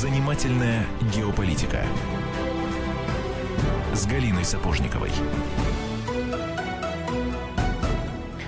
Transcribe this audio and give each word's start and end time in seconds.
Занимательная 0.00 0.86
геополитика 1.12 1.78
с 3.92 4.06
Галиной 4.06 4.44
Сапожниковой. 4.44 5.10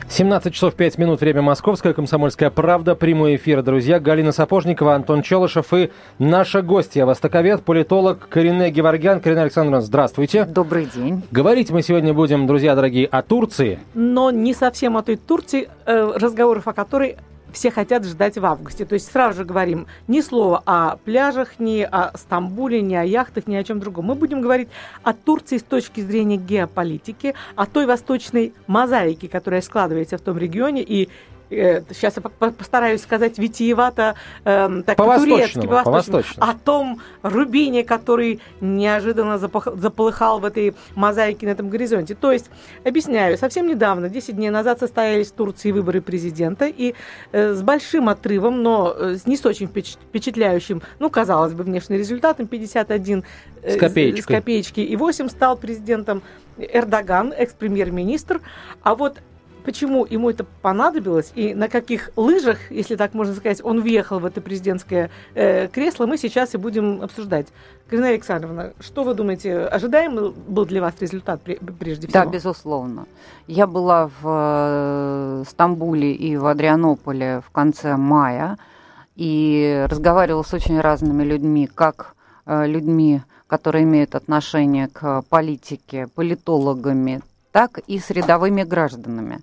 17 0.09 0.55
часов 0.55 0.75
5 0.75 0.99
минут, 0.99 1.21
время 1.21 1.43
московское, 1.43 1.93
комсомольская 1.93 2.51
правда, 2.51 2.95
прямой 2.95 3.35
эфир, 3.35 3.65
друзья. 3.65 3.99
Галина 3.99 4.31
Сапожникова, 4.31 4.95
Антон 4.95 5.23
Челышев 5.23 5.75
и 5.75 5.91
наша 6.21 6.63
гостья, 6.63 7.05
востоковед, 7.05 7.65
политолог 7.65 8.29
Корине 8.29 8.71
Геворгян. 8.71 9.19
Карина 9.19 9.43
Александровна, 9.43 9.81
здравствуйте. 9.81 10.45
Добрый 10.45 10.87
день. 10.87 11.25
Говорить 11.33 11.73
мы 11.73 11.83
сегодня 11.83 12.15
будем, 12.15 12.47
друзья 12.47 12.77
дорогие, 12.77 13.07
о 13.07 13.23
Турции. 13.23 13.81
Но 13.95 14.31
не 14.31 14.55
совсем 14.55 14.97
о 14.97 15.03
той 15.03 15.17
Турции, 15.17 15.69
э, 15.85 16.13
разговоров 16.15 16.69
о 16.69 16.75
которой 16.75 17.17
все 17.53 17.71
хотят 17.71 18.05
ждать 18.05 18.39
в 18.39 18.45
августе. 18.45 18.85
То 18.85 18.95
есть 18.95 19.11
сразу 19.11 19.39
же 19.39 19.45
говорим 19.45 19.87
ни 20.09 20.21
слова 20.21 20.63
о 20.65 20.97
пляжах, 20.97 21.59
ни 21.59 21.83
о 21.83 22.17
Стамбуле, 22.17 22.83
ни 22.83 22.95
о 22.95 23.05
яхтах, 23.05 23.47
ни 23.47 23.55
о 23.57 23.65
чем 23.65 23.81
другом. 23.81 24.07
Мы 24.07 24.15
будем 24.15 24.41
говорить 24.41 24.69
о 25.03 25.13
Турции 25.13 25.59
с 25.59 25.63
точки 25.63 26.01
зрения 26.01 26.37
геополитики, 26.37 27.35
о 27.57 27.67
той 27.67 27.87
восточной 27.87 28.53
мозаике, 28.67 29.29
которая 29.29 29.63
складывается 29.63 30.19
в 30.19 30.21
том 30.21 30.39
регионе, 30.39 30.83
и 30.83 31.09
сейчас 31.51 32.17
э, 32.17 32.23
я 32.41 32.51
постараюсь 32.51 33.03
сказать 33.03 33.39
витиевато, 33.39 34.15
э, 34.45 34.83
так 34.87 34.97
по-турецки, 34.97 35.67
по 35.67 35.83
по 35.83 36.03
о 36.39 36.55
том 36.55 37.01
рубине, 37.23 37.85
который 37.85 38.41
неожиданно 38.61 39.39
заполыхал 39.39 40.39
в 40.41 40.45
этой 40.45 40.75
мозаике 40.95 41.47
на 41.47 41.51
этом 41.51 41.69
горизонте. 41.69 42.15
То 42.15 42.33
есть, 42.33 42.51
объясняю, 42.85 43.37
совсем 43.37 43.67
недавно, 43.67 44.09
10 44.09 44.37
дней 44.37 44.51
назад 44.51 44.79
состоялись 44.79 45.29
в 45.29 45.33
Турции 45.33 45.73
выборы 45.73 46.01
президента, 46.01 46.67
и 46.67 46.95
э, 47.33 47.55
с 47.55 47.63
большим 47.63 48.09
отрывом, 48.09 48.63
но 48.63 48.95
э, 48.97 49.17
с 49.17 49.27
не 49.27 49.37
с 49.37 49.45
очень 49.45 49.67
впечатляющим, 49.67 50.83
ну, 50.99 51.11
казалось 51.11 51.53
бы, 51.53 51.65
внешним 51.65 51.99
результатом, 51.99 52.47
51 52.47 53.25
э, 53.63 53.75
с, 53.75 53.77
копеечкой. 53.77 54.23
с 54.23 54.27
копеечки 54.27 54.81
и 54.81 54.97
8 54.97 55.29
стал 55.29 55.57
президентом 55.57 56.23
Эрдоган, 56.59 57.33
экс-премьер-министр. 57.33 58.41
А 58.83 58.95
вот 58.95 59.19
почему 59.61 60.07
ему 60.07 60.31
это 60.31 60.45
понадобилось 60.63 61.33
и 61.35 61.55
на 61.55 61.69
каких 61.69 62.11
лыжах, 62.17 62.59
если 62.71 62.97
так 62.97 63.15
можно 63.15 63.35
сказать, 63.35 63.61
он 63.63 63.81
въехал 63.81 64.19
в 64.19 64.25
это 64.25 64.41
президентское 64.41 65.11
э, 65.35 65.69
кресло, 65.69 66.07
мы 66.07 66.19
сейчас 66.19 66.55
и 66.55 66.59
будем 66.59 67.03
обсуждать. 67.03 67.47
Карина 67.89 68.09
Александровна, 68.09 68.73
что 68.79 69.03
вы 69.03 69.15
думаете, 69.15 69.59
ожидаем 69.59 70.33
был 70.47 70.65
для 70.65 70.81
вас 70.81 70.95
результат 71.01 71.43
прежде 71.43 72.07
всего? 72.07 72.25
Да, 72.25 72.27
безусловно. 72.31 73.07
Я 73.47 73.67
была 73.67 74.11
в 74.21 74.25
э, 74.25 75.45
Стамбуле 75.49 76.13
и 76.13 76.37
в 76.37 76.47
Адрианополе 76.47 77.43
в 77.47 77.51
конце 77.51 77.97
мая 77.97 78.59
и 79.17 79.87
разговаривала 79.91 80.43
с 80.43 80.55
очень 80.55 80.81
разными 80.81 81.25
людьми, 81.25 81.67
как 81.67 82.15
э, 82.47 82.67
людьми, 82.67 83.23
которые 83.49 83.83
имеют 83.83 84.15
отношение 84.15 84.87
к 84.87 85.23
политике, 85.29 86.07
политологами, 86.15 87.21
так 87.53 87.79
и 87.87 87.99
с 87.99 88.11
рядовыми 88.11 88.63
гражданами. 88.63 89.41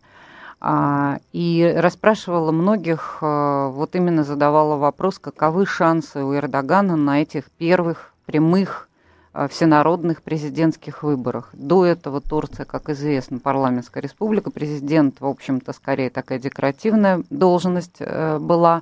А, 0.59 1.19
и 1.33 1.73
расспрашивала 1.77 2.51
многих, 2.51 3.19
а, 3.21 3.69
вот 3.69 3.95
именно 3.95 4.23
задавала 4.23 4.75
вопрос, 4.75 5.19
каковы 5.19 5.65
шансы 5.65 6.23
у 6.23 6.35
Эрдогана 6.35 6.95
на 6.95 7.21
этих 7.21 7.51
первых 7.51 8.13
прямых 8.25 8.89
а, 9.33 9.47
всенародных 9.47 10.23
президентских 10.23 11.03
выборах. 11.03 11.49
До 11.53 11.85
этого 11.85 12.21
Турция, 12.21 12.65
как 12.65 12.89
известно, 12.89 13.37
парламентская 13.37 14.01
республика, 14.01 14.49
президент, 14.49 15.21
в 15.21 15.27
общем-то, 15.27 15.73
скорее 15.73 16.09
такая 16.09 16.39
декоративная 16.39 17.23
должность 17.29 17.97
э, 17.99 18.39
была. 18.39 18.81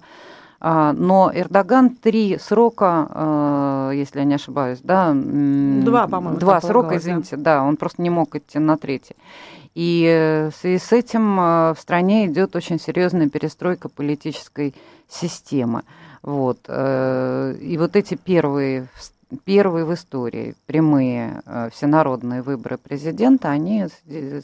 Но 0.67 1.31
Эрдоган 1.31 1.91
три 1.91 2.39
срока, 2.39 3.91
если 3.93 4.17
я 4.17 4.25
не 4.25 4.33
ошибаюсь, 4.33 4.79
да? 4.81 5.13
Два, 5.13 6.07
по-моему. 6.07 6.39
Два 6.39 6.59
срока, 6.59 6.97
извините, 6.97 7.37
да, 7.37 7.63
он 7.63 7.77
просто 7.77 8.01
не 8.01 8.09
мог 8.09 8.35
идти 8.35 8.57
на 8.57 8.75
третий. 8.75 9.15
И 9.75 10.05
э, 10.09 10.49
в 10.51 10.55
связи 10.55 10.79
с 10.79 10.93
этим 10.93 11.37
э, 11.37 11.73
в 11.73 11.79
стране 11.79 12.27
идет 12.27 12.55
очень 12.55 12.79
серьезная 12.79 13.27
перестройка 13.27 13.89
политической 13.89 14.73
системы. 15.09 15.83
Вот. 16.23 16.59
Э, 16.69 17.53
и 17.59 17.77
вот 17.77 17.97
эти 17.97 18.15
первые, 18.15 18.87
первые 19.43 19.85
в 19.85 19.93
истории 19.93 20.55
прямые 20.65 21.41
всенародные 21.73 22.41
выборы 22.41 22.77
президента, 22.77 23.49
они 23.49 23.87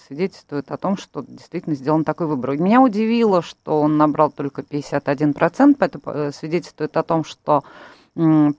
свидетельствуют 0.08 0.72
о 0.72 0.78
том, 0.78 0.98
что 0.98 1.24
действительно 1.28 1.76
сделан 1.76 2.04
такой 2.04 2.28
выбор. 2.28 2.58
Меня 2.58 2.82
удивило, 2.82 3.42
что 3.42 3.82
он 3.82 3.98
набрал 3.98 4.32
только 4.32 4.62
51%, 4.62 5.76
это 5.80 6.32
свидетельствует 6.32 6.98
о 6.98 7.04
том, 7.04 7.24
что 7.24 7.64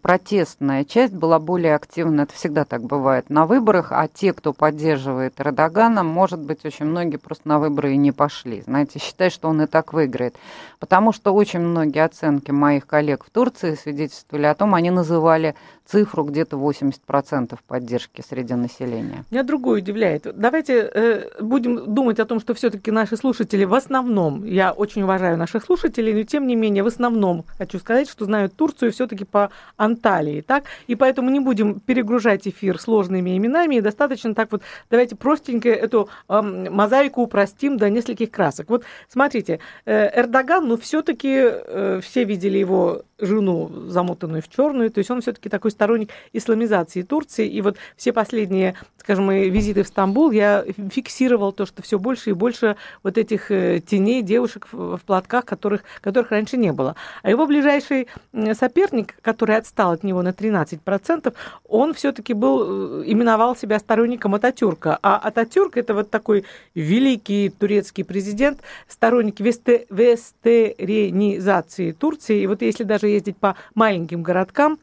протестная 0.00 0.82
часть 0.82 1.12
была 1.12 1.38
более 1.38 1.74
активна. 1.74 2.22
Это 2.22 2.32
всегда 2.32 2.64
так 2.64 2.84
бывает 2.84 3.28
на 3.28 3.44
выборах, 3.44 3.88
а 3.92 4.08
те, 4.08 4.32
кто 4.32 4.54
поддерживает 4.54 5.38
Эрдогана, 5.38 6.02
может 6.02 6.40
быть, 6.40 6.64
очень 6.64 6.86
многие 6.86 7.18
просто 7.18 7.46
на 7.46 7.58
выборы 7.58 7.92
и 7.92 7.98
не 7.98 8.12
пошли. 8.12 8.62
Знаете, 8.62 8.98
считают, 8.98 9.34
что 9.34 9.50
он 9.50 9.60
и 9.60 9.66
так 9.66 9.92
выиграет. 9.92 10.36
Потому 10.78 11.12
что 11.12 11.34
очень 11.34 11.60
многие 11.60 12.02
оценки 12.02 12.50
моих 12.50 12.86
коллег 12.86 13.24
в 13.26 13.30
Турции 13.30 13.74
свидетельствовали 13.74 14.46
о 14.46 14.54
том, 14.54 14.74
они 14.74 14.90
называли 14.90 15.54
цифру 15.92 16.24
где-то 16.24 16.56
80% 16.56 17.58
поддержки 17.66 18.22
среди 18.26 18.54
населения. 18.54 19.24
Меня 19.30 19.42
другое 19.42 19.82
удивляет. 19.82 20.26
Давайте 20.34 20.90
э, 20.94 21.42
будем 21.42 21.94
думать 21.94 22.18
о 22.18 22.24
том, 22.24 22.40
что 22.40 22.54
все-таки 22.54 22.90
наши 22.90 23.16
слушатели 23.16 23.64
в 23.64 23.74
основном, 23.74 24.44
я 24.44 24.72
очень 24.72 25.02
уважаю 25.02 25.36
наших 25.36 25.64
слушателей, 25.64 26.14
но 26.14 26.22
тем 26.22 26.46
не 26.46 26.56
менее 26.56 26.82
в 26.82 26.86
основном 26.86 27.44
хочу 27.58 27.78
сказать, 27.78 28.08
что 28.08 28.24
знают 28.24 28.56
Турцию 28.56 28.90
все-таки 28.92 29.24
по 29.24 29.50
Анталии, 29.76 30.40
так? 30.40 30.64
И 30.86 30.94
поэтому 30.94 31.30
не 31.30 31.40
будем 31.40 31.78
перегружать 31.80 32.48
эфир 32.48 32.80
сложными 32.80 33.36
именами, 33.36 33.76
и 33.76 33.80
достаточно 33.82 34.34
так 34.34 34.50
вот, 34.50 34.62
давайте 34.90 35.14
простенько 35.14 35.68
эту 35.68 36.08
э, 36.28 36.40
мозаику 36.40 37.20
упростим 37.20 37.76
до 37.76 37.90
нескольких 37.90 38.30
красок. 38.30 38.70
Вот 38.70 38.84
смотрите, 39.08 39.60
э, 39.84 40.20
Эрдоган, 40.20 40.66
ну 40.68 40.78
все-таки 40.78 41.34
э, 41.34 42.00
все 42.02 42.24
видели 42.24 42.56
его 42.56 43.02
жену, 43.18 43.70
замотанную 43.88 44.42
в 44.42 44.48
черную, 44.48 44.90
то 44.90 44.98
есть 44.98 45.10
он 45.10 45.20
все-таки 45.20 45.48
такой 45.48 45.70
сторонник 45.82 46.10
исламизации 46.32 47.02
Турции. 47.02 47.48
И 47.48 47.60
вот 47.60 47.76
все 47.96 48.12
последние, 48.12 48.74
скажем, 48.98 49.26
мои 49.26 49.50
визиты 49.50 49.82
в 49.82 49.88
Стамбул, 49.88 50.30
я 50.30 50.64
фиксировал 50.92 51.52
то, 51.52 51.66
что 51.66 51.82
все 51.82 51.98
больше 51.98 52.30
и 52.30 52.34
больше 52.34 52.76
вот 53.02 53.18
этих 53.18 53.50
э, 53.50 53.80
теней 53.80 54.22
девушек 54.22 54.68
в 54.70 55.00
платках, 55.04 55.44
которых, 55.44 55.82
которых 56.00 56.30
раньше 56.30 56.56
не 56.56 56.72
было. 56.72 56.94
А 57.22 57.30
его 57.30 57.46
ближайший 57.46 58.06
соперник, 58.52 59.16
который 59.22 59.56
отстал 59.56 59.90
от 59.90 60.04
него 60.04 60.22
на 60.22 60.28
13%, 60.28 61.34
он 61.68 61.94
все-таки 61.94 62.32
был, 62.32 63.00
э, 63.00 63.04
именовал 63.06 63.56
себя 63.56 63.80
сторонником 63.80 64.36
Ататюрка. 64.36 65.00
А 65.02 65.16
Ататюрк 65.16 65.76
это 65.76 65.94
вот 65.94 66.10
такой 66.10 66.44
великий 66.76 67.50
турецкий 67.50 68.04
президент, 68.04 68.60
сторонник 68.86 69.40
весте, 69.40 69.86
вестеренизации 69.90 71.90
Турции. 71.90 72.40
И 72.40 72.46
вот 72.46 72.62
если 72.62 72.84
даже 72.84 73.08
ездить 73.08 73.36
по 73.36 73.56
маленьким 73.74 74.22
городкам, 74.22 74.78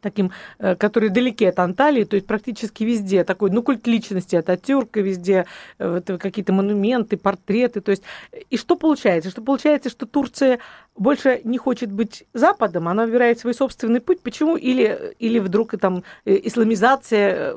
таким, 0.00 0.30
э, 0.58 0.74
которые 0.76 1.10
далеки 1.10 1.44
от 1.44 1.58
Анталии, 1.58 2.04
то 2.04 2.16
есть 2.16 2.26
практически 2.26 2.84
везде 2.84 3.24
такой, 3.24 3.50
ну, 3.50 3.62
культ 3.62 3.86
личности 3.86 4.36
от 4.36 4.48
Атюрка, 4.48 5.00
везде 5.00 5.46
э, 5.78 6.00
какие-то 6.18 6.52
монументы, 6.52 7.16
портреты, 7.16 7.80
то 7.80 7.90
есть, 7.90 8.02
и 8.50 8.56
что 8.56 8.76
получается? 8.76 9.30
Что 9.30 9.42
получается, 9.42 9.90
что 9.90 10.06
Турция 10.06 10.58
больше 10.96 11.40
не 11.44 11.58
хочет 11.58 11.92
быть 11.92 12.24
Западом, 12.34 12.88
она 12.88 13.06
выбирает 13.06 13.38
свой 13.38 13.54
собственный 13.54 14.00
путь, 14.00 14.20
почему? 14.20 14.56
Или, 14.56 15.14
или 15.18 15.38
вдруг 15.38 15.78
там 15.78 16.02
э, 16.24 16.38
исламизация, 16.44 17.54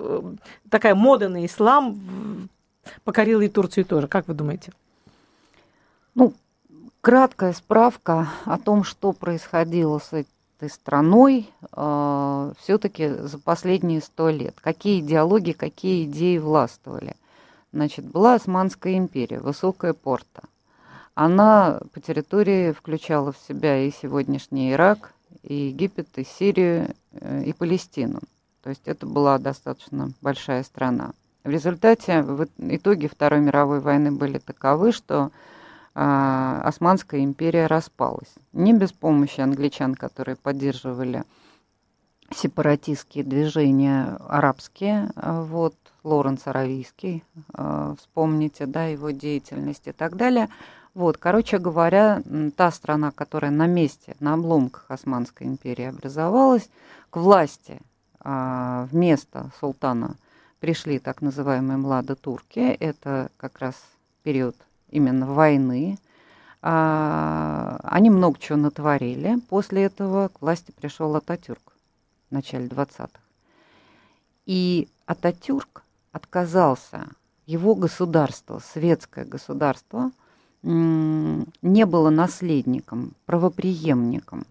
такая 0.69 0.95
мода 0.95 1.29
на 1.29 1.45
ислам 1.45 2.49
покорила 3.03 3.41
и 3.41 3.49
Турцию 3.49 3.85
тоже, 3.85 4.07
как 4.07 4.27
вы 4.27 4.33
думаете? 4.33 4.71
Ну, 6.15 6.33
краткая 7.01 7.53
справка 7.53 8.29
о 8.45 8.57
том, 8.57 8.83
что 8.83 9.13
происходило 9.13 9.99
с 9.99 10.11
этой 10.61 10.69
страной 10.69 11.49
э, 11.71 12.53
все-таки 12.59 13.09
за 13.09 13.39
последние 13.39 14.01
сто 14.01 14.29
лет. 14.29 14.55
Какие 14.61 15.01
идеологии, 15.01 15.53
какие 15.53 16.05
идеи 16.05 16.37
властвовали. 16.37 17.15
Значит, 17.73 18.05
была 18.05 18.35
Османская 18.35 18.97
империя, 18.97 19.39
высокая 19.39 19.93
порта. 19.93 20.43
Она 21.15 21.79
по 21.93 21.99
территории 21.99 22.73
включала 22.73 23.31
в 23.31 23.37
себя 23.37 23.83
и 23.83 23.91
сегодняшний 23.91 24.71
Ирак, 24.71 25.13
и 25.43 25.67
Египет, 25.69 26.07
и 26.17 26.23
Сирию, 26.23 26.89
э, 27.13 27.43
и 27.43 27.53
Палестину. 27.53 28.19
То 28.61 28.69
есть 28.69 28.83
это 28.85 29.07
была 29.07 29.39
достаточно 29.39 30.11
большая 30.21 30.63
страна. 30.63 31.11
В 31.43 31.49
результате, 31.49 32.21
в 32.21 32.47
итоге 32.59 33.07
Второй 33.07 33.39
мировой 33.39 33.79
войны 33.79 34.11
были 34.11 34.37
таковы, 34.37 34.91
что 34.91 35.15
а, 35.23 35.31
Османская 35.93 37.23
империя 37.23 37.67
распалась. 37.67 38.33
Не 38.53 38.73
без 38.73 38.91
помощи 38.91 39.41
англичан, 39.41 39.95
которые 39.95 40.35
поддерживали 40.35 41.23
сепаратистские 42.33 43.25
движения 43.25 44.17
арабские, 44.27 45.11
вот, 45.15 45.75
Лоренс 46.03 46.47
Аравийский, 46.47 47.23
вспомните, 47.99 48.65
да, 48.65 48.85
его 48.85 49.11
деятельность 49.11 49.87
и 49.87 49.91
так 49.91 50.15
далее. 50.15 50.47
Вот, 50.93 51.17
короче 51.17 51.57
говоря, 51.57 52.23
та 52.55 52.71
страна, 52.71 53.11
которая 53.11 53.51
на 53.51 53.67
месте, 53.67 54.15
на 54.19 54.33
обломках 54.33 54.85
Османской 54.89 55.45
империи 55.45 55.85
образовалась, 55.85 56.69
к 57.09 57.17
власти 57.17 57.81
вместо 58.23 59.51
султана 59.59 60.15
пришли 60.59 60.99
так 60.99 61.21
называемые 61.21 61.77
младотурки. 61.77 62.59
Это 62.59 63.29
как 63.37 63.59
раз 63.59 63.75
период 64.23 64.55
именно 64.91 65.25
войны. 65.25 65.97
А, 66.61 67.79
они 67.83 68.09
много 68.09 68.37
чего 68.39 68.57
натворили. 68.57 69.39
После 69.49 69.83
этого 69.83 70.27
к 70.27 70.41
власти 70.41 70.71
пришел 70.71 71.15
Ататюрк 71.15 71.73
в 72.29 72.33
начале 72.33 72.67
20-х. 72.67 73.09
И 74.45 74.87
Ататюрк 75.05 75.83
отказался, 76.11 77.07
его 77.45 77.75
государство, 77.75 78.59
светское 78.59 79.25
государство, 79.25 80.11
не 80.63 81.85
было 81.85 82.09
наследником, 82.11 83.13
правоприемником 83.25 84.45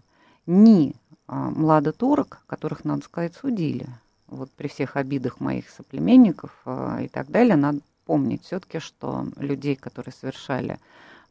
ни 0.45 0.95
а, 1.27 1.49
младотурок, 1.49 2.41
которых, 2.47 2.83
надо 2.83 3.03
сказать, 3.03 3.33
судили. 3.35 3.87
Вот 4.27 4.51
при 4.51 4.67
всех 4.67 4.97
обидах 4.97 5.39
моих 5.39 5.69
соплеменников 5.69 6.51
а, 6.65 6.99
и 7.01 7.07
так 7.07 7.29
далее, 7.29 7.55
надо 7.55 7.79
помнить 8.05 8.43
все-таки, 8.43 8.79
что 8.79 9.25
людей, 9.37 9.75
которые 9.75 10.13
совершали 10.13 10.79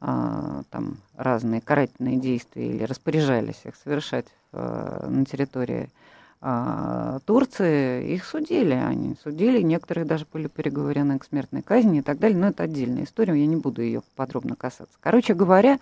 а, 0.00 0.62
там 0.70 0.98
разные 1.16 1.60
карательные 1.60 2.18
действия 2.18 2.66
или 2.68 2.84
распоряжались 2.84 3.60
их 3.64 3.76
совершать 3.76 4.26
а, 4.52 5.06
на 5.08 5.24
территории 5.24 5.90
Турции, 6.40 8.14
их 8.14 8.24
судили. 8.24 8.72
Они 8.72 9.14
судили, 9.22 9.60
некоторые 9.60 10.06
даже 10.06 10.24
были 10.32 10.48
переговорены 10.48 11.18
к 11.18 11.26
смертной 11.26 11.60
казни 11.60 11.98
и 11.98 12.02
так 12.02 12.18
далее. 12.18 12.38
Но 12.38 12.48
это 12.48 12.62
отдельная 12.62 13.04
история, 13.04 13.38
я 13.38 13.46
не 13.46 13.56
буду 13.56 13.82
ее 13.82 14.00
подробно 14.16 14.56
касаться. 14.56 14.96
Короче 15.00 15.34
говоря, 15.34 15.78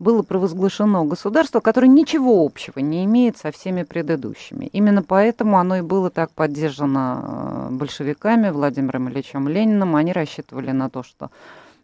было 0.00 0.22
провозглашено 0.22 1.04
государство, 1.04 1.60
которое 1.60 1.86
ничего 1.86 2.44
общего 2.44 2.80
не 2.80 3.04
имеет 3.04 3.36
со 3.36 3.52
всеми 3.52 3.84
предыдущими. 3.84 4.66
Именно 4.72 5.04
поэтому 5.04 5.58
оно 5.58 5.76
и 5.76 5.82
было 5.82 6.10
так 6.10 6.32
поддержано 6.32 7.20
а, 7.22 7.68
большевиками, 7.70 8.50
Владимиром 8.50 9.08
Ильичем 9.10 9.46
Лениным. 9.46 9.94
Они 9.94 10.12
рассчитывали 10.12 10.72
на 10.72 10.90
то, 10.90 11.04
что 11.04 11.30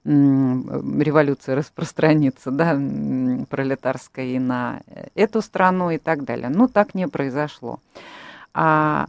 революция 0.07 1.57
распространится, 1.57 2.51
да, 2.53 2.81
пролетарская 3.51 4.27
и 4.27 4.39
на 4.39 4.81
эту 5.15 5.43
страну 5.43 5.91
и 5.91 5.99
так 5.99 6.25
далее. 6.25 6.49
Но 6.49 6.69
так 6.69 6.95
не 6.95 7.09
произошло. 7.09 7.81
А 8.55 9.09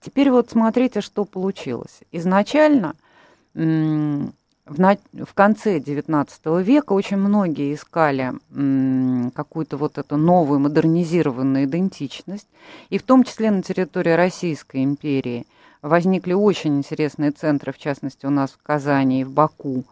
теперь 0.00 0.30
вот 0.30 0.50
смотрите, 0.50 1.00
что 1.00 1.24
получилось. 1.24 2.00
Изначально 2.12 2.94
в, 3.54 5.34
конце 5.34 5.78
XIX 5.78 6.62
века 6.62 6.92
очень 6.92 7.16
многие 7.16 7.74
искали 7.74 8.32
какую-то 9.34 9.76
вот 9.76 9.98
эту 9.98 10.16
новую 10.16 10.60
модернизированную 10.60 11.64
идентичность, 11.64 12.46
и 12.88 12.98
в 12.98 13.02
том 13.02 13.24
числе 13.24 13.50
на 13.50 13.62
территории 13.62 14.12
Российской 14.12 14.84
империи 14.84 15.44
возникли 15.82 16.34
очень 16.34 16.76
интересные 16.76 17.32
центры, 17.32 17.72
в 17.72 17.78
частности 17.78 18.26
у 18.26 18.30
нас 18.30 18.52
в 18.52 18.62
Казани 18.62 19.22
и 19.22 19.24
в 19.24 19.32
Баку, 19.32 19.84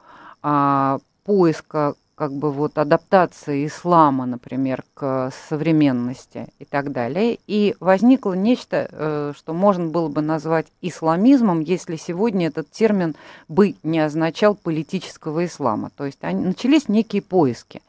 поиска 1.25 1.95
как 2.19 2.33
бы 2.33 2.51
вот 2.51 2.79
адаптации 2.79 3.65
ислама, 3.65 4.27
например, 4.27 4.83
к 4.95 5.31
современности 5.49 6.49
и 6.59 6.65
так 6.65 6.91
далее. 6.91 7.39
И 7.47 7.77
возникло 7.79 8.33
нечто, 8.33 8.89
э, 8.91 9.33
что 9.37 9.55
можно 9.55 9.87
было 9.87 10.09
бы 10.09 10.21
назвать 10.21 10.67
исламизмом, 10.83 11.61
если 11.61 11.95
сегодня 11.95 12.49
этот 12.49 12.73
термин 12.73 13.15
бы 13.47 13.77
не 13.85 14.01
означал 14.01 14.57
политического 14.57 15.47
ислама. 15.47 15.91
То 15.97 16.07
есть 16.07 16.19
они, 16.23 16.45
начались 16.45 16.89
некие 16.89 17.23
поиски 17.23 17.83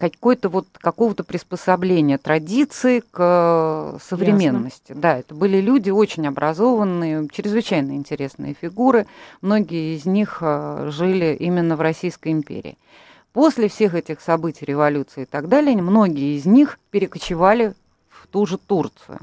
какой-то 0.00 0.48
вот 0.48 0.66
какого-то 0.72 1.22
приспособления 1.22 2.18
традиции 2.18 3.00
к 3.00 3.18
э, 3.18 3.98
современности. 4.02 4.90
Ясно. 4.90 5.02
Да, 5.02 5.18
это 5.18 5.34
были 5.34 5.60
люди 5.60 5.90
очень 5.90 6.26
образованные, 6.26 7.28
чрезвычайно 7.30 7.92
интересные 7.92 8.54
фигуры. 8.54 9.06
Многие 9.42 9.96
из 9.96 10.06
них 10.06 10.38
э, 10.40 10.90
жили 10.90 11.36
именно 11.38 11.76
в 11.76 11.80
Российской 11.80 12.32
империи. 12.32 12.76
После 13.32 13.68
всех 13.68 13.94
этих 13.94 14.20
событий, 14.20 14.64
революции 14.64 15.22
и 15.22 15.26
так 15.26 15.48
далее, 15.48 15.76
многие 15.76 16.36
из 16.36 16.46
них 16.46 16.80
перекочевали 16.90 17.74
в 18.08 18.26
ту 18.26 18.46
же 18.46 18.58
Турцию. 18.58 19.20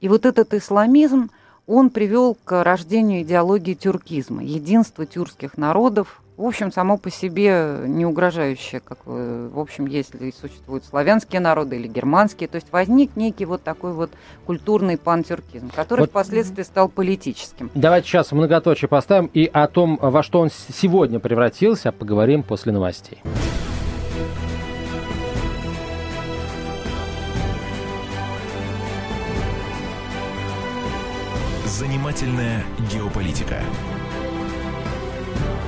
И 0.00 0.08
вот 0.08 0.24
этот 0.24 0.54
исламизм, 0.54 1.30
он 1.66 1.90
привел 1.90 2.36
к 2.44 2.64
рождению 2.64 3.22
идеологии 3.22 3.74
тюркизма, 3.74 4.42
единства 4.42 5.04
тюркских 5.04 5.58
народов 5.58 6.21
в 6.42 6.46
общем, 6.46 6.72
само 6.72 6.96
по 6.96 7.08
себе 7.08 7.76
не 7.86 8.04
угрожающее, 8.04 8.80
как, 8.80 8.98
в 9.04 9.60
общем, 9.60 9.86
если 9.86 10.32
существуют 10.32 10.84
славянские 10.84 11.40
народы 11.40 11.76
или 11.76 11.86
германские, 11.86 12.48
то 12.48 12.56
есть 12.56 12.66
возник 12.72 13.14
некий 13.14 13.44
вот 13.44 13.62
такой 13.62 13.92
вот 13.92 14.10
культурный 14.44 14.98
пантюркизм, 14.98 15.70
который 15.74 16.00
вот. 16.00 16.10
впоследствии 16.10 16.64
стал 16.64 16.88
политическим. 16.88 17.70
Давайте 17.74 18.08
сейчас 18.08 18.32
многоточие 18.32 18.88
поставим 18.88 19.26
и 19.32 19.48
о 19.52 19.68
том, 19.68 19.98
во 20.02 20.22
что 20.24 20.40
он 20.40 20.50
сегодня 20.50 21.20
превратился, 21.20 21.92
поговорим 21.92 22.42
после 22.42 22.72
новостей. 22.72 23.18
Занимательная 31.66 32.64
геополитика 32.92 33.60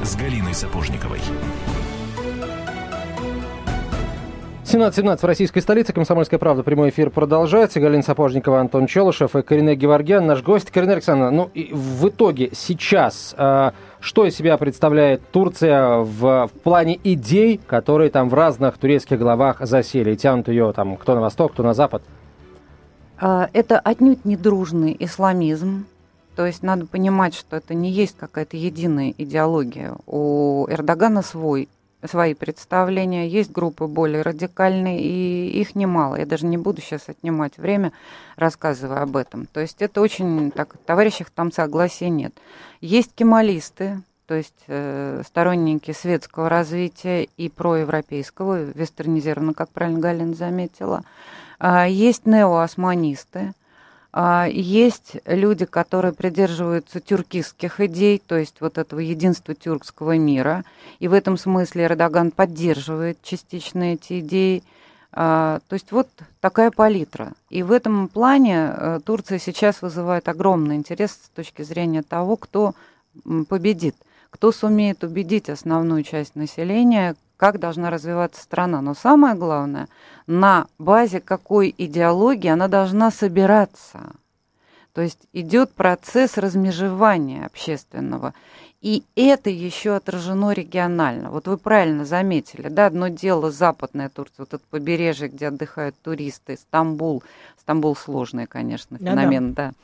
с 0.02 0.16
Галиной 0.16 0.54
Сапожниковой. 0.54 1.20
17.17 4.64 5.18
в 5.18 5.24
российской 5.24 5.60
столице. 5.60 5.92
Комсомольская 5.92 6.38
правда. 6.38 6.62
Прямой 6.62 6.88
эфир 6.88 7.10
продолжается. 7.10 7.78
Галина 7.78 8.02
Сапожникова, 8.02 8.60
Антон 8.60 8.86
Челышев 8.86 9.36
и 9.36 9.42
Карине 9.42 9.76
Геворгян, 9.76 10.26
наш 10.26 10.42
гость. 10.42 10.70
Карина 10.70 10.94
Александровна, 10.94 11.30
ну 11.30 11.50
и 11.54 11.70
в 11.72 12.08
итоге 12.08 12.50
сейчас 12.52 13.34
э, 13.38 13.70
что 14.00 14.26
из 14.26 14.36
себя 14.36 14.58
представляет 14.58 15.22
Турция 15.30 15.98
в, 15.98 16.48
в 16.48 16.60
плане 16.62 16.98
идей, 17.04 17.60
которые 17.66 18.10
там 18.10 18.28
в 18.28 18.34
разных 18.34 18.76
турецких 18.76 19.18
головах 19.18 19.58
засели 19.60 20.12
и 20.12 20.16
тянут 20.16 20.48
ее 20.48 20.72
там 20.72 20.96
кто 20.96 21.14
на 21.14 21.20
восток, 21.20 21.52
кто 21.52 21.62
на 21.62 21.72
запад? 21.72 22.02
А, 23.18 23.48
это 23.52 23.78
отнюдь 23.78 24.24
не 24.24 24.36
дружный 24.36 24.96
исламизм. 24.98 25.86
То 26.36 26.46
есть 26.46 26.62
надо 26.62 26.86
понимать, 26.86 27.34
что 27.34 27.56
это 27.56 27.74
не 27.74 27.90
есть 27.90 28.16
какая-то 28.18 28.56
единая 28.56 29.14
идеология. 29.16 29.94
У 30.06 30.66
Эрдогана 30.68 31.22
свой, 31.22 31.68
свои 32.04 32.34
представления, 32.34 33.28
есть 33.28 33.52
группы 33.52 33.86
более 33.86 34.22
радикальные, 34.22 35.00
и 35.00 35.60
их 35.60 35.74
немало. 35.74 36.16
Я 36.16 36.26
даже 36.26 36.46
не 36.46 36.58
буду 36.58 36.80
сейчас 36.80 37.08
отнимать 37.08 37.56
время, 37.56 37.92
рассказывая 38.36 39.02
об 39.02 39.16
этом. 39.16 39.46
То 39.46 39.60
есть 39.60 39.80
это 39.80 40.00
очень, 40.00 40.50
так, 40.50 40.76
товарищах 40.84 41.30
там 41.30 41.52
согласия 41.52 42.08
нет. 42.08 42.34
Есть 42.80 43.14
кемалисты, 43.14 44.02
то 44.26 44.34
есть 44.34 44.64
э, 44.66 45.22
сторонники 45.26 45.92
светского 45.92 46.48
развития 46.48 47.28
и 47.36 47.48
проевропейского, 47.48 48.62
вестернизированно, 48.62 49.54
как 49.54 49.68
правильно 49.70 50.00
Галина 50.00 50.34
заметила. 50.34 51.02
А, 51.58 51.86
есть 51.86 52.26
неоосманисты, 52.26 53.52
есть 54.48 55.16
люди, 55.26 55.64
которые 55.64 56.12
придерживаются 56.12 57.00
тюркистских 57.00 57.80
идей, 57.80 58.22
то 58.24 58.36
есть 58.36 58.60
вот 58.60 58.78
этого 58.78 59.00
единства 59.00 59.54
тюркского 59.54 60.16
мира. 60.18 60.64
И 61.00 61.08
в 61.08 61.12
этом 61.12 61.36
смысле 61.36 61.86
Эрдоган 61.86 62.30
поддерживает 62.30 63.20
частично 63.22 63.94
эти 63.94 64.20
идеи. 64.20 64.62
А, 65.16 65.60
то 65.68 65.74
есть 65.74 65.90
вот 65.90 66.08
такая 66.40 66.70
палитра. 66.70 67.32
И 67.50 67.62
в 67.62 67.72
этом 67.72 68.08
плане 68.08 68.72
э, 68.72 69.00
Турция 69.04 69.38
сейчас 69.38 69.82
вызывает 69.82 70.28
огромный 70.28 70.76
интерес 70.76 71.12
с 71.12 71.28
точки 71.34 71.62
зрения 71.62 72.02
того, 72.02 72.36
кто 72.36 72.74
победит, 73.48 73.94
кто 74.30 74.50
сумеет 74.50 75.04
убедить 75.04 75.48
основную 75.48 76.02
часть 76.02 76.34
населения, 76.34 77.14
как 77.44 77.60
должна 77.60 77.90
развиваться 77.90 78.40
страна. 78.40 78.80
Но 78.80 78.94
самое 78.94 79.34
главное, 79.34 79.88
на 80.26 80.66
базе 80.78 81.20
какой 81.20 81.74
идеологии 81.76 82.48
она 82.48 82.68
должна 82.68 83.10
собираться. 83.10 84.00
То 84.94 85.02
есть 85.02 85.18
идет 85.34 85.70
процесс 85.74 86.38
размежевания 86.38 87.44
общественного. 87.44 88.32
И 88.80 89.04
это 89.14 89.50
еще 89.50 89.94
отражено 89.94 90.52
регионально. 90.52 91.30
Вот 91.30 91.46
вы 91.46 91.58
правильно 91.58 92.06
заметили, 92.06 92.68
да, 92.68 92.86
одно 92.86 93.08
дело 93.08 93.50
западная 93.50 94.08
Турция, 94.08 94.46
вот 94.46 94.54
это 94.54 94.64
побережье, 94.70 95.28
где 95.28 95.48
отдыхают 95.48 95.96
туристы, 96.00 96.56
Стамбул. 96.56 97.22
Стамбул 97.60 97.94
сложный, 97.94 98.46
конечно, 98.46 98.96
феномен, 98.96 99.52
да. 99.52 99.74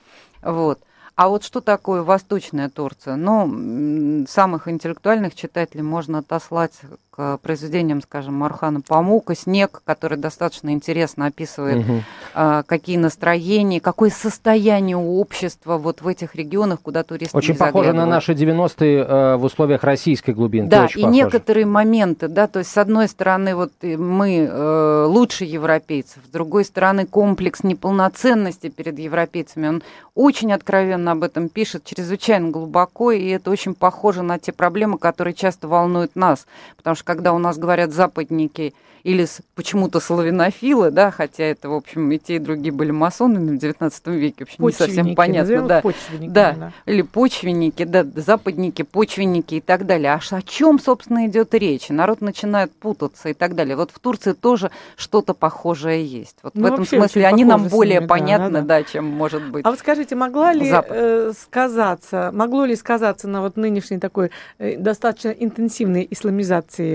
да. 0.41 0.51
Вот. 0.51 0.81
А 1.15 1.29
вот 1.29 1.45
что 1.45 1.61
такое 1.61 2.03
Восточная 2.03 2.71
Турция? 2.71 3.17
Ну, 3.17 4.25
самых 4.27 4.69
интеллектуальных 4.69 5.35
читателей 5.35 5.83
можно 5.83 6.21
отослать 6.21 6.81
к 7.11 7.39
произведениям, 7.39 8.01
скажем, 8.01 8.35
Мархана 8.35 8.81
Памука 8.81 9.35
«Снег», 9.35 9.83
который 9.85 10.17
достаточно 10.17 10.71
интересно 10.71 11.27
описывает, 11.27 11.79
угу. 11.79 12.03
а, 12.35 12.63
какие 12.63 12.97
настроения, 12.97 13.81
какое 13.81 14.11
состояние 14.11 14.97
общества 14.97 15.77
вот 15.77 16.03
в 16.03 16.09
этих 16.09 16.37
регионах, 16.37 16.81
куда 16.81 17.03
туристы 17.03 17.37
Очень 17.37 17.57
похоже 17.57 17.93
на 17.93 18.07
наши 18.07 18.33
90-е 18.33 18.99
э, 18.99 19.37
в 19.37 19.45
условиях 19.45 19.83
российской 19.83 20.33
глубинки. 20.33 20.71
Да, 20.71 20.87
и 20.87 20.95
похоже. 20.95 21.07
некоторые 21.07 21.67
моменты, 21.67 22.29
да, 22.29 22.47
то 22.47 22.61
есть 22.61 22.71
с 22.71 22.79
одной 22.79 23.09
стороны 23.09 23.57
вот 23.57 23.73
мы 23.83 24.49
э, 24.49 25.05
лучше 25.09 25.45
европейцев, 25.45 26.23
с 26.25 26.31
другой 26.31 26.65
стороны 26.65 27.07
комплекс 27.07 27.65
неполноценности 27.65 28.69
перед 28.69 28.99
европейцами, 28.99 29.67
он 29.67 29.83
очень 30.15 30.53
откровенно 30.53 31.13
об 31.13 31.23
этом 31.23 31.49
пишет, 31.49 31.85
чрезвычайно 31.85 32.51
глубоко, 32.51 33.11
и 33.11 33.29
это 33.29 33.51
очень 33.51 33.75
похоже 33.75 34.23
на 34.23 34.39
те 34.39 34.53
проблемы, 34.53 34.99
которые 34.99 35.35
часто 35.35 35.67
волнуют 35.67 36.15
нас, 36.15 36.47
потому 36.77 36.95
что 36.95 37.10
когда 37.11 37.33
у 37.33 37.39
нас 37.39 37.59
говорят 37.59 37.93
западники 37.93 38.73
или 39.03 39.27
почему-то 39.55 40.01
славянофилы, 40.01 40.91
да, 40.91 41.11
хотя 41.11 41.45
это, 41.45 41.69
в 41.69 41.75
общем, 41.75 42.11
и 42.13 42.19
те, 42.19 42.37
и 42.37 42.39
другие 42.39 42.73
были 42.73 42.91
масонами 42.91 43.57
в 43.57 43.61
XIX 43.61 43.93
веке, 44.17 44.45
в 44.45 44.49
общем, 44.49 44.65
не 44.67 44.73
совсем 44.73 45.15
понятно, 45.15 45.63
да. 45.67 45.83
Да, 46.21 46.53
да, 46.53 46.73
или 46.87 47.03
почвенники, 47.03 47.85
да, 47.85 48.05
западники, 48.17 48.83
почвенники 48.83 49.57
и 49.57 49.61
так 49.61 49.87
далее. 49.87 50.13
А 50.13 50.21
о 50.37 50.43
чем, 50.43 50.79
собственно, 50.79 51.27
идет 51.27 51.55
речь? 51.55 51.89
Народ 51.89 52.21
начинает 52.21 52.73
путаться 52.73 53.31
и 53.31 53.35
так 53.35 53.55
далее. 53.55 53.77
Вот 53.77 53.91
в 53.91 53.99
Турции 53.99 54.33
тоже 54.33 54.71
что-то 54.97 55.35
похожее 55.35 56.05
есть. 56.05 56.37
Вот 56.43 56.55
ну, 56.55 56.63
в 56.63 56.73
этом 56.73 56.87
смысле 56.87 57.27
они 57.27 57.45
нам 57.45 57.69
более 57.69 57.99
ними, 57.99 58.07
понятны, 58.07 58.51
да, 58.51 58.61
да, 58.61 58.79
да, 58.81 58.83
чем 58.85 59.07
может 59.07 59.51
быть. 59.51 59.65
А 59.65 59.71
вот 59.71 59.79
скажите, 59.79 60.15
могла 60.15 60.53
ли 60.53 60.71
э, 60.71 61.33
сказаться, 61.39 62.31
могло 62.33 62.65
ли 62.65 62.77
сказаться 62.77 63.29
на 63.29 63.41
вот 63.41 63.57
нынешней 63.57 63.99
такой 63.99 64.31
э, 64.59 64.77
достаточно 64.77 65.31
интенсивной 65.31 66.07
исламизации 66.11 66.90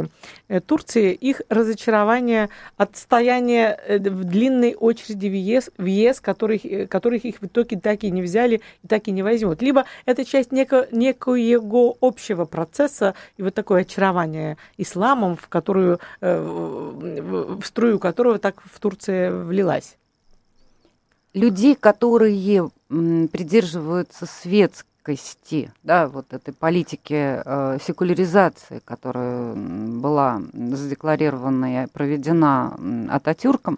Э, 0.48 0.60
Турции 0.60 1.14
их 1.14 1.42
разочарование, 1.50 2.50
отстояние 2.78 3.80
э, 3.88 3.98
в 3.98 4.24
длинной 4.24 4.76
очереди 4.76 5.28
в 5.28 5.34
ЕС, 5.34 5.72
в 5.78 5.86
ЕС 5.86 6.22
которых, 6.22 6.66
э, 6.66 6.88
которых 6.88 7.26
их 7.26 7.42
в 7.42 7.46
итоге 7.46 7.80
так 7.80 8.04
и 8.04 8.12
не 8.12 8.22
взяли 8.22 8.62
и 8.84 8.88
так 8.88 9.08
и 9.08 9.12
не 9.12 9.24
возьмут. 9.24 9.62
Либо 9.62 9.86
это 10.06 10.26
часть 10.26 10.52
неко, 10.52 10.86
некоего 10.92 11.98
общего 12.02 12.46
процесса 12.46 13.16
и 13.38 13.44
вот 13.44 13.54
такое 13.54 13.82
очарование 13.82 14.58
исламом, 14.78 15.36
в 15.36 15.48
которую, 15.48 16.00
в 16.22 17.62
струю 17.64 18.00
которого 18.00 18.40
так 18.40 18.62
в 18.64 18.80
Турции 18.80 19.30
влилась. 19.30 19.98
Людей, 21.34 21.76
которые 21.76 22.70
придерживаются 22.88 24.26
светской 24.26 24.95
жесткости, 25.06 25.72
да, 25.84 26.08
вот 26.08 26.34
этой 26.34 26.54
политики 26.54 27.42
э, 27.44 27.78
секуляризации, 27.82 28.82
которая 28.84 29.54
была 29.54 30.42
задекларирована 30.54 31.84
и 31.84 31.88
проведена 31.88 32.78
Ататюрком, 33.10 33.78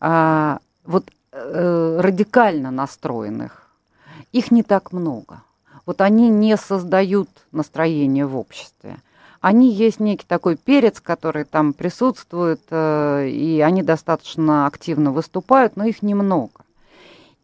э, 0.00 0.58
вот 0.84 1.04
э, 1.32 2.00
радикально 2.00 2.70
настроенных, 2.70 3.68
их 4.32 4.50
не 4.50 4.62
так 4.62 4.92
много. 4.92 5.42
Вот 5.86 6.00
они 6.00 6.28
не 6.28 6.56
создают 6.56 7.30
настроение 7.50 8.26
в 8.26 8.36
обществе. 8.36 8.96
Они 9.40 9.72
есть 9.72 10.00
некий 10.00 10.26
такой 10.26 10.56
перец, 10.56 11.00
который 11.00 11.44
там 11.44 11.72
присутствует, 11.72 12.60
э, 12.70 13.28
и 13.28 13.60
они 13.60 13.82
достаточно 13.82 14.66
активно 14.66 15.12
выступают, 15.12 15.76
но 15.76 15.84
их 15.84 16.02
немного. 16.02 16.64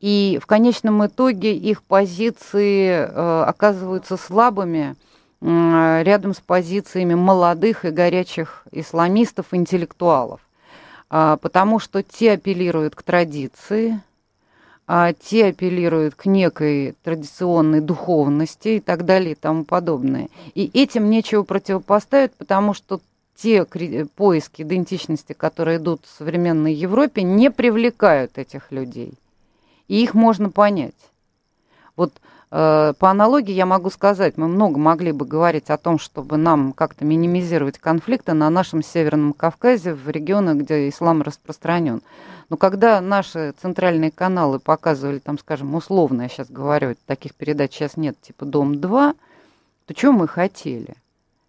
И 0.04 0.38
в 0.38 0.44
конечном 0.44 1.06
итоге 1.06 1.56
их 1.56 1.82
позиции 1.82 2.90
э, 2.90 3.44
оказываются 3.46 4.18
слабыми 4.18 4.96
рядом 5.40 6.34
с 6.34 6.40
позициями 6.40 7.14
молодых 7.14 7.86
и 7.86 7.90
горячих 7.90 8.66
исламистов, 8.70 9.46
интеллектуалов. 9.52 10.42
Э, 11.10 11.38
потому 11.40 11.78
что 11.78 12.02
те 12.02 12.32
апеллируют 12.32 12.94
к 12.94 13.02
традиции, 13.02 13.98
а 14.86 15.14
те 15.14 15.46
апеллируют 15.46 16.16
к 16.16 16.26
некой 16.26 16.96
традиционной 17.02 17.80
духовности 17.80 18.68
и 18.68 18.80
так 18.80 19.06
далее 19.06 19.32
и 19.32 19.36
тому 19.36 19.64
подобное. 19.64 20.28
И 20.54 20.70
этим 20.74 21.08
нечего 21.08 21.44
противопоставить, 21.44 22.34
потому 22.34 22.74
что 22.74 23.00
те 23.34 23.64
поиски 24.16 24.60
идентичности, 24.60 25.32
которые 25.32 25.78
идут 25.78 26.02
в 26.04 26.18
современной 26.18 26.74
Европе, 26.74 27.22
не 27.22 27.50
привлекают 27.50 28.36
этих 28.36 28.70
людей 28.70 29.14
и 29.88 30.02
их 30.02 30.14
можно 30.14 30.50
понять. 30.50 30.94
Вот 31.96 32.12
э, 32.50 32.92
по 32.98 33.10
аналогии 33.10 33.52
я 33.52 33.66
могу 33.66 33.90
сказать, 33.90 34.36
мы 34.36 34.48
много 34.48 34.78
могли 34.78 35.12
бы 35.12 35.24
говорить 35.26 35.70
о 35.70 35.76
том, 35.76 35.98
чтобы 35.98 36.36
нам 36.36 36.72
как-то 36.72 37.04
минимизировать 37.04 37.78
конфликты 37.78 38.32
на 38.32 38.50
нашем 38.50 38.82
Северном 38.82 39.32
Кавказе, 39.32 39.94
в 39.94 40.08
регионах, 40.08 40.56
где 40.56 40.88
ислам 40.88 41.22
распространен. 41.22 42.02
Но 42.50 42.56
когда 42.56 43.00
наши 43.00 43.54
центральные 43.60 44.10
каналы 44.10 44.58
показывали, 44.58 45.18
там, 45.18 45.38
скажем, 45.38 45.74
условно, 45.74 46.22
я 46.22 46.28
сейчас 46.28 46.50
говорю, 46.50 46.94
таких 47.06 47.34
передач 47.34 47.72
сейчас 47.72 47.96
нет, 47.96 48.20
типа 48.20 48.44
«Дом-2», 48.44 49.14
то 49.86 49.94
что 49.96 50.12
мы 50.12 50.26
хотели? 50.28 50.94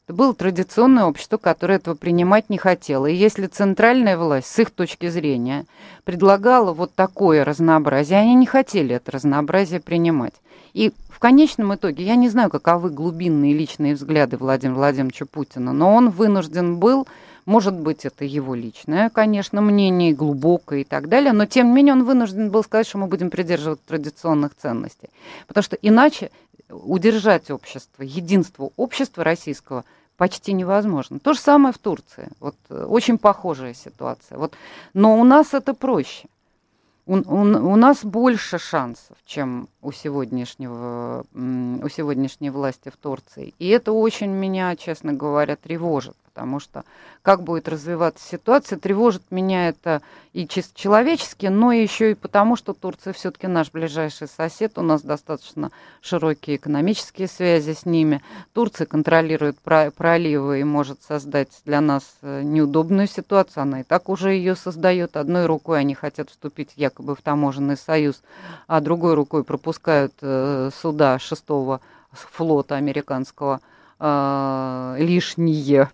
Это 0.06 0.14
было 0.14 0.36
традиционное 0.36 1.06
общество, 1.06 1.38
которое 1.38 1.76
этого 1.78 1.96
принимать 1.96 2.52
не 2.52 2.60
хотело. 2.60 3.08
И 3.08 3.16
если 3.16 3.48
центральная 3.48 4.20
власть, 4.20 4.48
с 4.48 4.60
их 4.60 4.70
точки 4.70 5.10
зрения, 5.10 5.66
предлагала 6.04 6.74
вот 6.74 6.94
такое 6.94 7.44
разнообразие, 7.44 8.20
они 8.20 8.36
не 8.36 8.46
хотели 8.46 8.96
это 8.96 9.12
разнообразие 9.12 9.80
принимать. 9.80 10.34
И 10.74 10.94
в 11.10 11.18
конечном 11.18 11.74
итоге, 11.74 12.04
я 12.06 12.16
не 12.16 12.30
знаю, 12.30 12.52
каковы 12.52 12.92
глубинные 12.92 13.54
личные 13.54 13.96
взгляды 13.96 14.38
Владимира 14.38 14.76
Владимировича 14.76 15.26
Путина, 15.26 15.74
но 15.74 15.96
он 15.96 16.12
вынужден 16.12 16.78
был, 16.78 17.08
может 17.46 17.74
быть, 17.74 18.06
это 18.06 18.26
его 18.26 18.54
личное, 18.54 19.10
конечно, 19.10 19.60
мнение, 19.62 20.14
глубокое 20.14 20.82
и 20.82 20.84
так 20.84 21.10
далее, 21.10 21.32
но 21.32 21.48
тем 21.48 21.68
не 21.68 21.74
менее 21.74 21.94
он 21.94 22.04
вынужден 22.04 22.52
был 22.52 22.64
сказать, 22.64 22.86
что 22.86 23.00
мы 23.00 23.08
будем 23.08 23.32
придерживаться 23.32 23.88
традиционных 23.88 24.52
ценностей. 24.56 25.10
Потому 25.48 25.64
что 25.64 25.78
иначе 25.82 26.30
удержать 26.69 27.51
общество, 27.51 28.03
единство 28.03 28.72
общества 28.75 29.24
российского 29.24 29.84
почти 30.17 30.53
невозможно. 30.53 31.19
То 31.19 31.34
же 31.34 31.39
самое 31.39 31.74
в 31.74 31.77
Турции. 31.77 32.29
Вот 32.39 32.55
э, 32.69 32.86
очень 32.86 33.17
похожая 33.17 33.74
ситуация. 33.74 34.38
Вот, 34.38 34.53
но 34.93 35.19
у 35.19 35.24
нас 35.24 35.53
это 35.53 35.74
проще. 35.74 36.27
У, 37.05 37.17
у, 37.17 37.41
у 37.41 37.75
нас 37.75 38.03
больше 38.03 38.57
шансов, 38.57 39.15
чем 39.25 39.67
у 39.81 39.91
сегодняшнего, 39.91 41.25
у 41.34 41.89
сегодняшней 41.89 42.50
власти 42.50 42.89
в 42.89 42.98
Турции. 42.98 43.53
И 43.60 43.67
это 43.67 43.91
очень 43.91 44.31
меня, 44.31 44.75
честно 44.75 45.13
говоря, 45.13 45.55
тревожит 45.55 46.15
потому 46.36 46.60
что 46.60 46.84
как 47.22 47.44
будет 47.44 47.70
развиваться 47.70 48.27
ситуация, 48.27 48.77
тревожит 48.77 49.24
меня 49.32 49.70
это 49.70 50.01
и 50.34 50.46
чисто 50.46 50.77
человечески, 50.77 51.46
но 51.46 51.72
еще 51.72 52.12
и 52.12 52.13
потому, 52.13 52.58
что 52.58 52.74
Турция 52.74 53.13
все-таки 53.13 53.48
наш 53.48 53.72
ближайший 53.72 54.27
сосед, 54.27 54.77
у 54.77 54.82
нас 54.82 55.01
достаточно 55.01 55.72
широкие 56.01 56.58
экономические 56.58 57.30
связи 57.30 57.74
с 57.74 57.86
ними. 57.86 58.22
Турция 58.54 58.86
контролирует 58.86 59.58
проливы 59.62 60.60
и 60.60 60.65
может 60.65 61.01
создать 61.04 61.62
для 61.63 61.80
нас 61.80 62.04
э, 62.22 62.42
неудобную 62.44 63.08
ситуацию, 63.08 63.63
она 63.63 63.80
и 63.80 63.84
так 63.84 64.10
уже 64.10 64.32
ее 64.34 64.58
создает. 64.58 65.15
Одной 65.15 65.46
рукой 65.46 65.80
они 65.80 65.96
хотят 65.96 66.30
вступить 66.30 66.74
якобы 66.75 67.15
в 67.15 67.22
таможенный 67.22 67.77
союз, 67.77 68.22
а 68.68 68.82
другой 68.82 69.13
рукой 69.13 69.46
пропускают 69.46 70.13
э, 70.22 70.70
суда 70.82 71.18
шестого 71.18 71.80
флота 72.12 72.75
американского 72.75 73.62
э, 74.00 74.96
лишние 75.00 75.89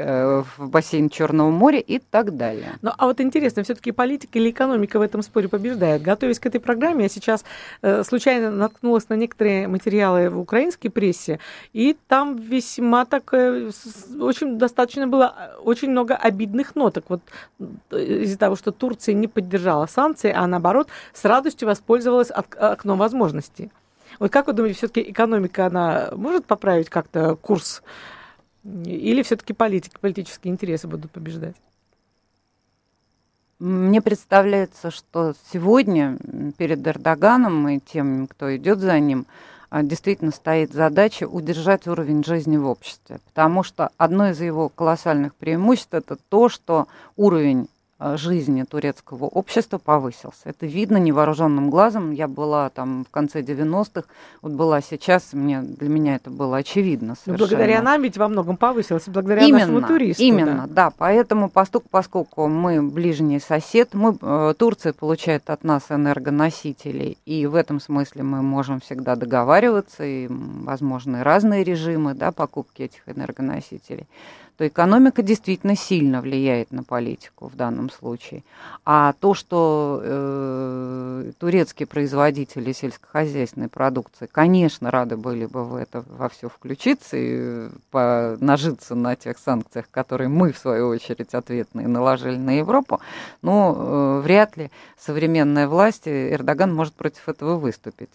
в 0.00 0.68
бассейн 0.68 1.08
Черного 1.08 1.50
моря 1.50 1.78
и 1.78 1.98
так 1.98 2.36
далее. 2.36 2.78
Ну, 2.82 2.90
а 2.96 3.06
вот 3.06 3.20
интересно, 3.20 3.62
все-таки 3.62 3.92
политика 3.92 4.38
или 4.38 4.50
экономика 4.50 4.98
в 4.98 5.02
этом 5.02 5.22
споре 5.22 5.48
побеждает? 5.48 6.02
Готовясь 6.02 6.38
к 6.38 6.46
этой 6.46 6.60
программе, 6.60 7.04
я 7.04 7.08
сейчас 7.08 7.44
э, 7.82 8.02
случайно 8.04 8.50
наткнулась 8.50 9.08
на 9.08 9.14
некоторые 9.14 9.68
материалы 9.68 10.30
в 10.30 10.38
украинской 10.38 10.88
прессе, 10.88 11.38
и 11.72 11.96
там 12.08 12.36
весьма 12.36 13.04
так, 13.04 13.32
э, 13.32 13.70
очень 14.20 14.58
достаточно 14.58 15.06
было, 15.06 15.56
очень 15.62 15.90
много 15.90 16.14
обидных 16.14 16.74
ноток. 16.76 17.04
Вот 17.08 17.20
э, 17.90 18.22
из-за 18.22 18.38
того, 18.38 18.56
что 18.56 18.72
Турция 18.72 19.14
не 19.14 19.28
поддержала 19.28 19.86
санкции, 19.86 20.32
а 20.34 20.46
наоборот 20.46 20.88
с 21.12 21.24
радостью 21.24 21.68
воспользовалась 21.68 22.30
от, 22.30 22.54
окном 22.54 22.98
возможностей. 22.98 23.70
Вот 24.18 24.30
как 24.30 24.46
вы 24.46 24.52
думаете, 24.52 24.76
все-таки 24.78 25.10
экономика, 25.10 25.66
она 25.66 26.10
может 26.12 26.44
поправить 26.46 26.90
как-то 26.90 27.36
курс 27.36 27.82
или 28.64 29.22
все-таки 29.22 29.52
политика, 29.52 29.98
политические 30.00 30.52
интересы 30.52 30.86
будут 30.86 31.10
побеждать? 31.10 31.56
Мне 33.58 34.00
представляется, 34.00 34.90
что 34.90 35.34
сегодня 35.52 36.16
перед 36.56 36.86
Эрдоганом 36.86 37.68
и 37.68 37.78
тем, 37.78 38.26
кто 38.26 38.56
идет 38.56 38.78
за 38.78 38.98
ним, 38.98 39.26
а, 39.68 39.82
действительно 39.82 40.30
стоит 40.30 40.72
задача 40.72 41.28
удержать 41.28 41.86
уровень 41.86 42.24
жизни 42.24 42.56
в 42.56 42.66
обществе. 42.66 43.20
Потому 43.26 43.62
что 43.62 43.90
одно 43.98 44.30
из 44.30 44.40
его 44.40 44.68
колоссальных 44.70 45.34
преимуществ 45.34 45.92
это 45.92 46.16
то, 46.16 46.48
что 46.48 46.88
уровень 47.16 47.68
жизни 48.00 48.62
турецкого 48.62 49.24
общества 49.24 49.78
повысился. 49.78 50.40
Это 50.44 50.66
видно 50.66 50.96
невооруженным 50.96 51.70
глазом. 51.70 52.12
Я 52.12 52.28
была 52.28 52.70
там 52.70 53.04
в 53.04 53.10
конце 53.10 53.42
90-х, 53.42 54.08
вот 54.42 54.52
была 54.52 54.80
сейчас, 54.80 55.32
мне, 55.32 55.60
для 55.60 55.88
меня 55.88 56.16
это 56.16 56.30
было 56.30 56.56
очевидно 56.58 57.14
совершенно. 57.14 57.38
Но 57.38 57.38
благодаря 57.38 57.82
нам 57.82 58.02
ведь 58.02 58.16
во 58.16 58.28
многом 58.28 58.56
повысилось, 58.56 59.08
благодаря 59.08 59.42
именно, 59.42 59.66
нашему 59.66 59.82
туристу. 59.82 60.22
Именно, 60.22 60.66
да. 60.66 60.86
да. 60.86 60.92
Поэтому, 60.96 61.50
поскольку, 61.50 61.88
поскольку 61.90 62.48
мы 62.48 62.82
ближний 62.82 63.40
сосед, 63.40 63.90
мы, 63.92 64.16
э, 64.20 64.54
Турция 64.56 64.92
получает 64.92 65.50
от 65.50 65.64
нас 65.64 65.90
энергоносители, 65.90 67.18
и 67.26 67.46
в 67.46 67.54
этом 67.54 67.80
смысле 67.80 68.22
мы 68.22 68.42
можем 68.42 68.80
всегда 68.80 69.16
договариваться, 69.16 70.04
и 70.04 70.26
возможны 70.28 71.22
разные 71.22 71.64
режимы 71.64 72.14
да, 72.14 72.32
покупки 72.32 72.82
этих 72.82 73.02
энергоносителей 73.06 74.06
то 74.60 74.68
экономика 74.68 75.22
действительно 75.22 75.74
сильно 75.74 76.20
влияет 76.20 76.70
на 76.70 76.82
политику 76.82 77.48
в 77.48 77.56
данном 77.56 77.88
случае. 77.88 78.42
А 78.84 79.14
то, 79.14 79.32
что 79.32 80.02
э, 80.04 81.32
турецкие 81.38 81.86
производители 81.86 82.72
сельскохозяйственной 82.72 83.70
продукции, 83.70 84.28
конечно, 84.30 84.90
рады 84.90 85.16
были 85.16 85.46
бы 85.46 85.64
в 85.64 85.76
это 85.76 86.04
во 86.06 86.28
все 86.28 86.50
включиться 86.50 87.16
и 87.16 87.70
по, 87.90 88.36
нажиться 88.38 88.94
на 88.94 89.16
тех 89.16 89.38
санкциях, 89.38 89.86
которые 89.90 90.28
мы, 90.28 90.52
в 90.52 90.58
свою 90.58 90.88
очередь, 90.88 91.32
ответные 91.32 91.88
наложили 91.88 92.36
на 92.36 92.58
Европу, 92.58 93.00
но 93.40 93.74
э, 93.74 94.20
вряд 94.20 94.58
ли 94.58 94.70
современная 94.98 95.68
власть, 95.68 96.02
Эрдоган 96.04 96.74
может 96.74 96.92
против 96.92 97.30
этого 97.30 97.56
выступить 97.56 98.10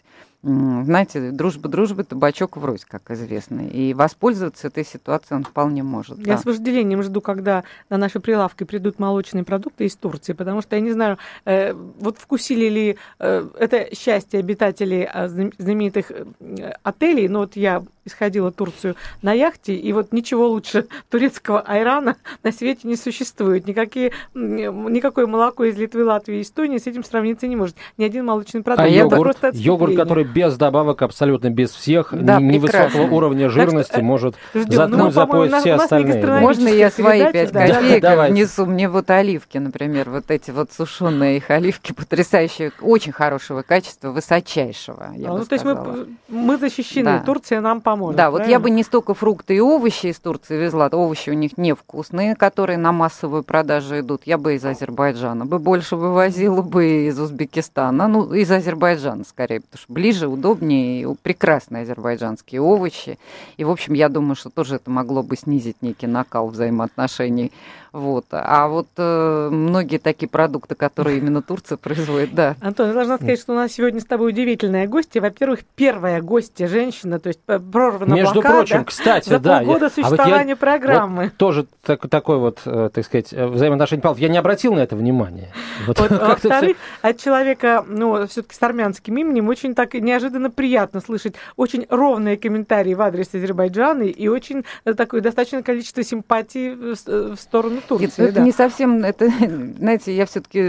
знаете, 0.46 1.32
дружба 1.32 1.70
дружбы, 1.70 2.04
табачок 2.04 2.58
врозь, 2.58 2.86
как 2.86 3.10
известно. 3.10 3.62
И 3.62 3.96
воспользоваться 3.96 4.68
этой 4.68 4.86
ситуацией 4.86 5.38
он 5.38 5.44
вполне 5.44 5.82
может. 5.82 6.20
Я 6.20 6.36
да. 6.36 6.38
с 6.38 6.46
вожделением 6.46 7.02
жду, 7.02 7.20
когда 7.20 7.64
на 7.90 7.98
наши 7.98 8.20
прилавки 8.20 8.64
придут 8.64 9.00
молочные 9.00 9.44
продукты 9.44 9.86
из 9.86 9.96
Турции, 9.96 10.34
потому 10.34 10.62
что 10.62 10.76
я 10.76 10.82
не 10.82 10.92
знаю, 10.92 11.18
э, 11.46 11.74
вот 11.74 12.20
вкусили 12.20 12.70
ли 12.70 12.98
э, 13.20 13.48
это 13.58 13.96
счастье 13.96 14.40
обитателей 14.40 15.08
э, 15.12 15.28
знаменитых 15.58 16.12
э, 16.12 16.74
отелей, 16.84 17.28
но 17.28 17.40
вот 17.40 17.56
я 17.56 17.82
исходила 18.06 18.52
Турцию 18.52 18.96
на 19.22 19.34
яхте, 19.34 19.76
и 19.76 19.92
вот 19.94 20.14
ничего 20.14 20.48
лучше 20.48 20.88
турецкого 21.10 21.62
айрана 21.62 22.18
на 22.44 22.52
свете 22.52 22.88
не 22.88 22.96
существует. 22.96 23.68
Никакие, 23.68 24.12
никакое 24.34 25.26
молоко 25.26 25.64
из 25.66 25.78
Литвы, 25.78 26.06
Латвии 26.06 26.38
и 26.38 26.42
Эстонии 26.44 26.78
с 26.78 26.88
этим 26.88 27.04
сравниться 27.04 27.48
не 27.48 27.56
может. 27.56 27.76
Ни 27.98 28.04
один 28.04 28.26
молочный 28.26 28.62
продукт. 28.62 28.86
А 28.86 28.88
йогурт, 28.88 29.38
йогурт, 29.54 29.96
который 29.96 30.24
без 30.36 30.58
добавок, 30.58 31.02
абсолютно 31.02 31.50
без 31.50 31.72
всех, 31.72 32.10
да, 32.12 32.42
невысокого 32.42 33.04
уровня 33.04 33.50
жирности, 33.50 33.94
что, 33.94 34.02
может 34.04 34.36
ждем. 34.54 34.72
заткнуть 34.74 35.00
ну, 35.00 35.12
за 35.12 35.26
пояс 35.26 35.62
все 35.62 35.74
остальные. 35.76 36.26
Можно 36.42 36.68
я 36.68 36.92
свои 36.92 37.32
пять 37.32 37.54
да. 37.54 37.68
копеек 37.68 38.02
да, 38.02 38.28
внесу? 38.28 38.66
Мне 38.66 38.90
вот 38.90 39.10
оливки, 39.10 39.58
например, 39.58 40.10
вот 40.10 40.30
эти 40.30 40.52
вот 40.52 40.74
сушеные 40.74 41.38
их 41.38 41.50
оливки 41.50 41.94
потрясающие, 41.94 42.74
очень 42.82 43.14
хорошего 43.14 43.62
качества, 43.62 44.10
высочайшего, 44.10 45.12
я 45.16 45.32
а, 45.32 45.38
ну, 45.38 45.46
То 45.46 45.54
есть 45.56 45.64
мы, 45.64 46.08
мы 46.28 46.58
защищены, 46.58 47.20
да. 47.20 47.20
Турция 47.20 47.62
нам 47.62 47.80
поможет. 47.80 48.18
Да, 48.18 48.24
правильно? 48.24 48.44
вот 48.44 48.52
я 48.52 48.60
бы 48.60 48.70
не 48.70 48.84
столько 48.84 49.14
фрукты 49.14 49.56
и 49.56 49.62
овощи 49.62 50.08
из 50.08 50.20
Турции 50.20 50.58
везла, 50.58 50.90
овощи 50.92 51.30
у 51.30 51.34
них 51.34 51.58
невкусные, 51.58 52.36
которые 52.36 52.78
на 52.78 52.92
массовую 52.92 53.44
продажу 53.44 54.00
идут, 54.02 54.24
я 54.26 54.38
бы 54.38 54.56
из 54.56 54.66
Азербайджана 54.66 55.46
бы 55.46 55.60
больше 55.60 55.96
вывозила 55.96 56.62
бы 56.62 57.08
из 57.08 57.18
Узбекистана, 57.18 58.10
ну, 58.10 58.34
из 58.34 58.52
Азербайджана 58.52 59.24
скорее, 59.24 59.62
потому 59.62 59.80
что 59.80 59.94
ближе 59.94 60.25
ближе, 60.26 60.28
удобнее, 60.28 61.16
прекрасные 61.22 61.84
азербайджанские 61.84 62.62
овощи. 62.62 63.18
И, 63.58 63.64
в 63.64 63.70
общем, 63.70 63.94
я 63.94 64.10
думаю, 64.10 64.36
что 64.36 64.50
тоже 64.50 64.76
это 64.76 64.90
могло 64.90 65.24
бы 65.24 65.36
снизить 65.38 65.82
некий 65.82 66.08
накал 66.08 66.48
взаимоотношений 66.48 67.52
вот. 67.96 68.26
А 68.32 68.68
вот 68.68 68.90
э, 68.98 69.50
многие 69.50 70.00
такие 70.00 70.28
продукты, 70.28 70.76
которые 70.76 71.18
именно 71.18 71.42
Турция 71.42 71.78
производит, 71.78 72.36
да. 72.36 72.58
Антон, 72.60 72.90
я 72.90 72.94
должна 72.94 73.16
сказать, 73.16 73.40
что 73.40 73.54
у 73.54 73.56
нас 73.56 73.72
сегодня 73.72 74.02
с 74.02 74.06
тобой 74.06 74.32
удивительная 74.32 74.86
гостья. 74.86 75.22
Во-первых, 75.22 75.62
первая 75.76 76.22
гостья 76.22 76.68
женщина, 76.68 77.22
то 77.22 77.30
есть 77.30 77.40
прорвана 77.40 78.14
Между 78.14 78.34
блокада 78.34 78.58
прочим, 78.58 78.84
кстати, 78.84 79.30
за 79.30 79.40
да. 79.40 79.60
полгода 79.60 79.90
существования 79.90 80.36
а 80.36 80.40
вот 80.40 80.50
я, 80.50 80.56
программы. 80.58 81.24
Вот 81.24 81.38
тоже 81.38 81.68
так, 81.84 82.06
такой 82.10 82.38
вот, 82.38 82.64
э, 82.66 82.90
так 82.94 83.06
сказать, 83.06 83.32
э, 83.32 83.48
взаимоотношение 83.48 84.02
Павлов. 84.02 84.20
Я 84.20 84.28
не 84.28 84.38
обратил 84.38 84.74
на 84.74 84.80
это 84.80 84.98
внимания. 84.98 85.54
Вот, 85.88 85.98
вот, 85.98 86.12
во-вторых, 86.20 86.76
все... 86.76 87.08
от 87.10 87.18
человека, 87.18 87.86
ну, 87.88 88.28
все-таки 88.28 88.56
с 88.56 88.62
армянским 88.62 89.16
именем, 89.16 89.48
очень 89.48 89.74
так 89.74 89.94
неожиданно 89.94 90.52
приятно 90.52 91.00
слышать 91.00 91.36
очень 91.56 91.86
ровные 91.90 92.36
комментарии 92.36 92.94
в 92.94 93.02
адрес 93.02 93.34
Азербайджана 93.34 94.04
и 94.04 94.28
очень 94.28 94.66
такое 94.84 95.22
достаточное 95.22 95.64
количество 95.64 96.04
симпатий 96.04 96.72
в 96.72 97.38
сторону 97.38 97.82
Турции. 97.88 98.26
Это 98.26 98.36
да. 98.36 98.42
не 98.42 98.52
совсем, 98.52 99.04
это, 99.04 99.30
знаете, 99.78 100.16
я 100.16 100.26
все-таки 100.26 100.60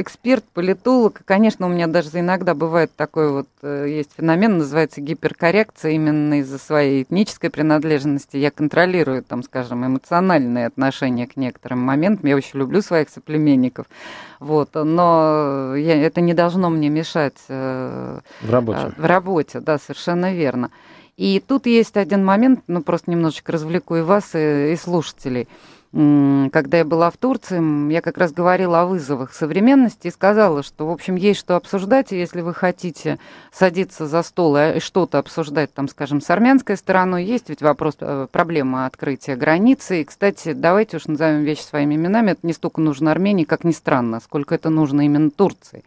эксперт, 0.00 0.44
политолог. 0.52 1.22
Конечно, 1.24 1.66
у 1.66 1.68
меня 1.68 1.86
даже 1.86 2.08
иногда 2.14 2.54
бывает 2.54 2.90
такой 2.96 3.30
вот, 3.30 3.48
э, 3.62 3.86
есть 3.88 4.10
феномен, 4.16 4.58
называется 4.58 5.00
гиперкоррекция, 5.00 5.92
именно 5.92 6.40
из-за 6.40 6.58
своей 6.58 7.02
этнической 7.02 7.50
принадлежности. 7.50 8.36
Я 8.36 8.50
контролирую, 8.50 9.22
там, 9.22 9.42
скажем, 9.42 9.86
эмоциональные 9.86 10.66
отношения 10.66 11.26
к 11.26 11.36
некоторым 11.36 11.80
моментам. 11.80 12.26
Я 12.26 12.36
очень 12.36 12.58
люблю 12.58 12.82
своих 12.82 13.08
соплеменников. 13.08 13.86
Вот, 14.40 14.70
но 14.74 15.74
я, 15.76 15.96
это 16.02 16.20
не 16.20 16.34
должно 16.34 16.70
мне 16.70 16.88
мешать 16.88 17.38
э, 17.48 18.20
в 18.42 18.50
работе. 18.50 18.92
В 18.96 19.04
работе, 19.04 19.60
да, 19.60 19.78
совершенно 19.78 20.34
верно. 20.34 20.70
И 21.16 21.42
тут 21.46 21.64
есть 21.64 21.96
один 21.96 22.24
момент, 22.24 22.60
ну 22.66 22.82
просто 22.82 23.10
немножечко 23.10 23.52
развлеку 23.52 23.96
и 23.96 24.02
вас, 24.02 24.34
и, 24.34 24.72
и 24.72 24.76
слушателей 24.76 25.48
когда 25.92 26.78
я 26.78 26.84
была 26.84 27.10
в 27.10 27.16
Турции, 27.16 27.92
я 27.92 28.02
как 28.02 28.18
раз 28.18 28.32
говорила 28.32 28.82
о 28.82 28.86
вызовах 28.86 29.32
современности 29.32 30.08
и 30.08 30.10
сказала, 30.10 30.62
что, 30.62 30.86
в 30.86 30.90
общем, 30.90 31.16
есть 31.16 31.40
что 31.40 31.56
обсуждать, 31.56 32.12
и 32.12 32.18
если 32.18 32.40
вы 32.40 32.52
хотите 32.54 33.18
садиться 33.52 34.06
за 34.06 34.22
стол 34.22 34.56
и 34.56 34.80
что-то 34.80 35.18
обсуждать, 35.18 35.72
там, 35.72 35.88
скажем, 35.88 36.20
с 36.20 36.28
армянской 36.28 36.76
стороной, 36.76 37.24
есть 37.24 37.48
ведь 37.48 37.62
вопрос, 37.62 37.96
э, 38.00 38.26
проблема 38.30 38.86
открытия 38.86 39.36
границы. 39.36 40.02
И, 40.02 40.04
кстати, 40.04 40.52
давайте 40.52 40.98
уж 40.98 41.06
назовем 41.06 41.44
вещи 41.44 41.62
своими 41.62 41.94
именами, 41.94 42.32
это 42.32 42.46
не 42.46 42.52
столько 42.52 42.80
нужно 42.80 43.10
Армении, 43.10 43.44
как 43.44 43.64
ни 43.64 43.72
странно, 43.72 44.20
сколько 44.20 44.54
это 44.54 44.68
нужно 44.68 45.06
именно 45.06 45.30
Турции. 45.30 45.84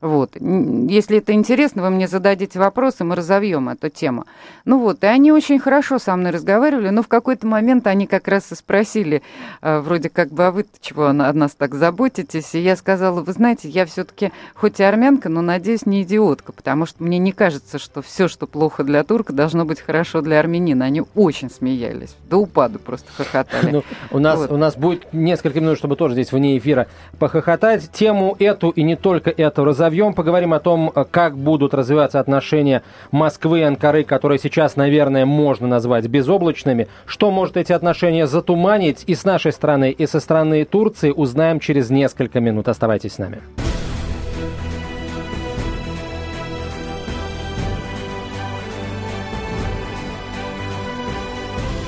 Вот. 0.00 0.34
Если 0.40 1.18
это 1.18 1.34
интересно, 1.34 1.82
вы 1.82 1.90
мне 1.90 2.08
зададите 2.08 2.58
вопросы, 2.58 3.04
мы 3.04 3.16
разовьем 3.16 3.68
эту 3.68 3.90
тему. 3.90 4.24
Ну 4.64 4.78
вот, 4.78 5.04
и 5.04 5.06
они 5.06 5.30
очень 5.30 5.58
хорошо 5.58 5.98
со 5.98 6.16
мной 6.16 6.32
разговаривали, 6.32 6.88
но 6.88 7.02
в 7.02 7.08
какой-то 7.08 7.46
момент 7.46 7.86
они 7.86 8.06
как 8.06 8.26
раз 8.26 8.50
и 8.50 8.54
спросили, 8.54 9.22
э, 9.60 9.80
вроде 9.80 10.08
как 10.08 10.30
бы, 10.30 10.46
а 10.46 10.52
вы 10.52 10.64
чего 10.80 11.08
о 11.08 11.12
нас 11.12 11.54
так 11.54 11.74
заботитесь? 11.74 12.54
И 12.54 12.60
я 12.60 12.76
сказала, 12.76 13.20
вы 13.20 13.30
знаете, 13.32 13.68
я 13.68 13.84
все-таки 13.84 14.32
хоть 14.54 14.80
и 14.80 14.82
армянка, 14.82 15.28
но, 15.28 15.42
надеюсь, 15.42 15.84
не 15.84 16.02
идиотка, 16.02 16.52
потому 16.52 16.86
что 16.86 17.02
мне 17.04 17.18
не 17.18 17.32
кажется, 17.32 17.78
что 17.78 18.00
все, 18.00 18.26
что 18.26 18.46
плохо 18.46 18.84
для 18.84 19.04
турка, 19.04 19.34
должно 19.34 19.66
быть 19.66 19.82
хорошо 19.82 20.22
для 20.22 20.40
армянина. 20.40 20.86
Они 20.86 21.02
очень 21.14 21.50
смеялись, 21.50 22.16
до 22.30 22.38
упаду 22.38 22.78
просто 22.78 23.12
хохотали. 23.12 23.70
Ну, 23.80 23.84
у, 24.10 24.18
нас, 24.18 24.38
вот. 24.38 24.50
у 24.50 24.56
нас 24.56 24.74
будет 24.76 25.12
несколько 25.12 25.60
минут, 25.60 25.78
чтобы 25.78 25.94
тоже 25.94 26.14
здесь 26.14 26.32
вне 26.32 26.58
эфира 26.58 26.88
похохотать. 27.18 27.90
Тему 27.92 28.34
эту 28.38 28.70
и 28.70 28.82
не 28.82 28.96
только 28.96 29.30
эту 29.30 29.64
разовьем 29.64 29.89
разовьем, 29.90 30.14
поговорим 30.14 30.54
о 30.54 30.60
том, 30.60 30.92
э, 30.94 31.04
как 31.10 31.36
будут 31.36 31.74
развиваться 31.74 32.20
отношения 32.20 32.82
Москвы 33.10 33.60
и 33.60 33.62
Анкары, 33.62 34.04
которые 34.04 34.38
сейчас, 34.38 34.76
наверное, 34.76 35.26
можно 35.26 35.66
назвать 35.66 36.06
безоблачными. 36.06 36.86
Что 37.06 37.30
может 37.32 37.56
эти 37.56 37.72
отношения 37.72 38.26
затуманить 38.28 39.02
и 39.08 39.14
с 39.16 39.24
нашей 39.24 39.52
стороны, 39.52 39.90
и 39.90 40.06
со 40.06 40.20
стороны 40.20 40.64
Турции, 40.64 41.10
узнаем 41.10 41.58
через 41.58 41.90
несколько 41.90 42.40
минут. 42.40 42.68
Оставайтесь 42.68 43.14
с 43.14 43.18
нами. 43.18 43.40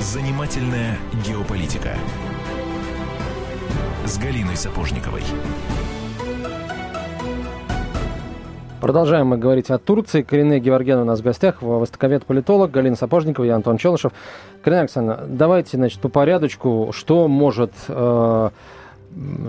Занимательная 0.01 0.99
геополитика 1.25 1.95
с 4.05 4.19
Галиной 4.19 4.57
Сапожниковой. 4.57 5.23
Продолжаем 8.83 9.29
мы 9.29 9.38
говорить 9.38 9.71
о 9.71 9.79
Турции. 9.79 10.23
Корене 10.23 10.59
Геворген 10.59 10.99
у 10.99 11.05
нас 11.05 11.21
в 11.21 11.23
гостях, 11.23 11.62
востоковед-политолог 11.62 12.68
Галина 12.73 12.97
Сапожникова 12.97 13.45
и 13.45 13.49
Антон 13.49 13.79
Челышев. 13.79 14.11
Карина 14.61 14.81
Александровна, 14.81 15.25
давайте, 15.29 15.77
значит, 15.77 16.01
по 16.01 16.09
порядочку, 16.09 16.90
что 16.92 17.29
может, 17.29 17.71
э, 17.87 18.51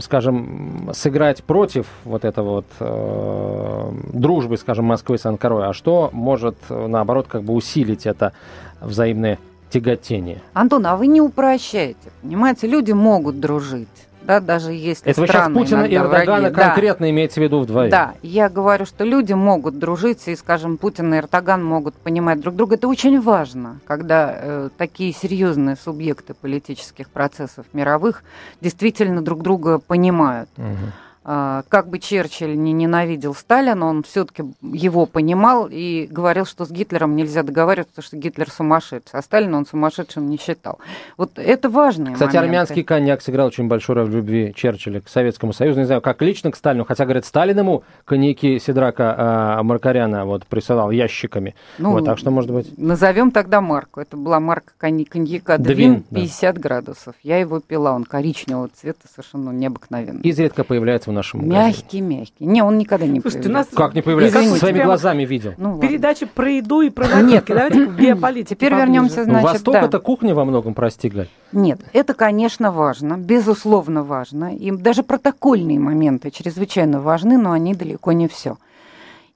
скажем, 0.02 0.92
сыграть 0.94 1.44
против 1.44 1.88
вот 2.06 2.26
этого 2.26 2.50
вот 2.58 2.66
э, 2.80 3.92
дружбы, 4.14 4.56
скажем, 4.58 4.86
Москвы 4.86 5.18
с 5.18 5.26
Анкарой, 5.26 5.68
а 5.68 5.74
что 5.74 6.12
может, 6.14 6.56
наоборот, 6.70 7.26
как 7.28 7.42
бы 7.42 7.56
усилить 7.56 8.06
это 8.06 8.34
взаимное 8.82 9.40
тяготение? 9.72 10.44
Антон, 10.54 10.86
а 10.86 10.96
вы 10.96 11.08
не 11.08 11.22
упрощаете, 11.22 12.12
понимаете? 12.22 12.68
Люди 12.68 12.92
могут 12.92 13.40
дружить 13.40 13.88
да, 14.26 14.40
даже 14.40 14.72
если 14.72 15.12
Это 15.12 15.22
вы 15.22 15.28
сейчас 15.28 15.52
Путина 15.52 15.84
и 15.84 15.96
Эрдогана 15.96 16.42
враги. 16.42 16.56
Да. 16.56 16.66
конкретно 16.66 17.10
имеете 17.10 17.36
в 17.36 17.44
виду 17.44 17.60
вдвоем? 17.60 17.90
Да, 17.90 18.14
я 18.22 18.50
говорю, 18.50 18.86
что 18.86 19.04
люди 19.04 19.34
могут 19.34 19.78
дружить, 19.80 20.28
и, 20.28 20.36
скажем, 20.36 20.78
Путин 20.78 21.14
и 21.14 21.18
Эрдоган 21.18 21.64
могут 21.64 21.96
понимать 21.96 22.40
друг 22.40 22.56
друга. 22.56 22.76
Это 22.76 22.88
очень 22.88 23.22
важно, 23.22 23.80
когда 23.86 24.34
э, 24.36 24.70
такие 24.78 25.14
серьезные 25.14 25.76
субъекты 25.76 26.34
политических 26.34 27.10
процессов 27.10 27.66
мировых 27.74 28.24
действительно 28.62 29.22
друг 29.22 29.42
друга 29.42 29.80
понимают. 29.80 30.50
Мгм. 30.58 30.94
А, 31.26 31.64
Как 31.70 31.88
бы 31.88 32.00
Черчилль 32.00 32.58
не 32.58 32.74
ненавидел 32.74 33.34
Сталина, 33.34 33.86
он 33.86 34.04
все-таки 34.04 34.44
его 34.62 35.06
понимал 35.06 35.68
и 35.72 36.08
говорил, 36.10 36.46
что 36.46 36.66
с 36.66 36.72
Гитлером 36.72 37.16
нельзя 37.16 37.44
договариваться, 37.44 37.92
потому 37.96 38.06
что 38.06 38.18
Гитлер 38.18 38.50
сумасшедший, 38.50 39.20
а 39.20 39.22
Сталина 39.22 39.58
он 39.58 39.66
сумасшедшим 39.66 40.30
не 40.30 40.38
считал. 40.38 40.80
Вот 41.18 41.32
это 41.38 41.70
важные 41.70 42.14
Кстати, 42.14 42.36
моменты. 42.36 42.46
армянский 42.48 42.84
коньяк 42.84 43.22
сыграл 43.22 43.48
очень 43.48 43.68
большую 43.68 43.96
роль 43.98 44.10
в 44.10 44.16
любви 44.16 44.54
Черчилля 44.56 45.00
к 45.00 45.08
Советскому 45.08 45.54
Союзу. 45.54 45.80
Не 45.80 45.86
знаю, 45.86 46.02
как 46.02 46.22
лично 46.22 46.52
к 46.52 46.56
Сталину, 46.58 46.84
хотя, 46.86 47.06
говорят, 47.06 47.26
Сталин 47.26 47.58
ему 47.58 47.84
коньяки 48.06 48.60
Сидрака 48.60 49.16
а, 49.18 49.64
Маркаряна 49.64 50.26
вот, 50.26 50.46
присылал 50.46 50.92
ящиками. 50.92 51.56
Ну, 51.78 51.92
вот, 51.92 52.06
так 52.06 52.18
что, 52.18 52.32
может 52.32 52.52
быть... 52.52 52.78
Назовем 52.78 53.32
тогда 53.32 53.62
марку. 53.62 54.02
Это 54.02 54.18
была 54.18 54.40
марка 54.42 54.74
конь- 54.78 55.06
коньяка 55.06 55.58
Двин, 55.58 55.76
Двин, 55.76 56.04
да. 56.10 56.20
50 56.22 56.58
градусов. 56.58 57.16
Я 57.24 57.38
его 57.38 57.60
пила, 57.62 57.94
он 57.94 58.04
коричневого 58.04 58.70
цвета, 58.74 59.08
совершенно 59.14 59.52
необыкновенный. 59.52 60.22
Изредка 60.22 60.64
появляется 60.64 61.13
нашем 61.14 61.42
магазине. 61.48 61.68
Мягкий, 61.68 62.02
мягкий. 62.02 62.46
Не, 62.46 62.62
он 62.64 62.78
никогда 62.78 63.06
не 63.06 63.22
Слушайте, 63.22 63.50
у 63.50 63.52
нас 63.54 63.68
появляется. 63.68 63.76
Как 63.76 63.94
не 63.96 64.02
появляется? 64.02 64.40
Извините. 64.40 64.60
Своими 64.60 64.78
Прямо- 64.80 64.86
глазами 64.86 65.24
видел. 65.26 65.54
Ну, 65.58 65.70
ладно. 65.76 65.88
передача 65.88 66.28
про 66.28 66.50
еду 66.52 66.82
и 66.82 66.90
про 66.90 67.08
напитки. 67.22 67.54
Давайте 67.54 67.86
к 67.86 67.96
геополитике 67.98 68.56
Теперь 68.56 68.70
поближе. 68.72 68.86
вернемся, 68.88 69.18
Ну, 69.20 69.24
значит, 69.26 69.44
Восток 69.50 69.74
да. 69.76 69.82
это 69.82 70.00
кухня 70.00 70.36
во 70.36 70.44
многом, 70.46 70.74
прости, 70.74 71.10
Галь. 71.10 71.30
Нет, 71.52 71.80
это, 71.94 72.14
конечно, 72.14 72.72
важно, 72.72 73.18
безусловно 73.18 74.04
важно. 74.04 74.56
И 74.56 74.72
даже 74.72 75.04
протокольные 75.04 75.80
моменты 75.80 76.32
чрезвычайно 76.32 77.00
важны, 77.00 77.38
но 77.38 77.52
они 77.52 77.74
далеко 77.76 78.12
не 78.12 78.28
все. 78.28 78.58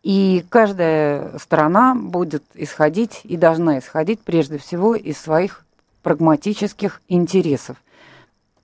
И 0.04 0.46
каждая 0.50 1.38
страна 1.38 1.94
будет 1.96 2.44
исходить 2.56 3.22
и 3.24 3.36
должна 3.36 3.80
исходить 3.80 4.20
прежде 4.22 4.58
всего 4.58 4.96
из 4.96 5.18
своих 5.18 5.66
прагматических 6.02 7.02
интересов. 7.10 7.78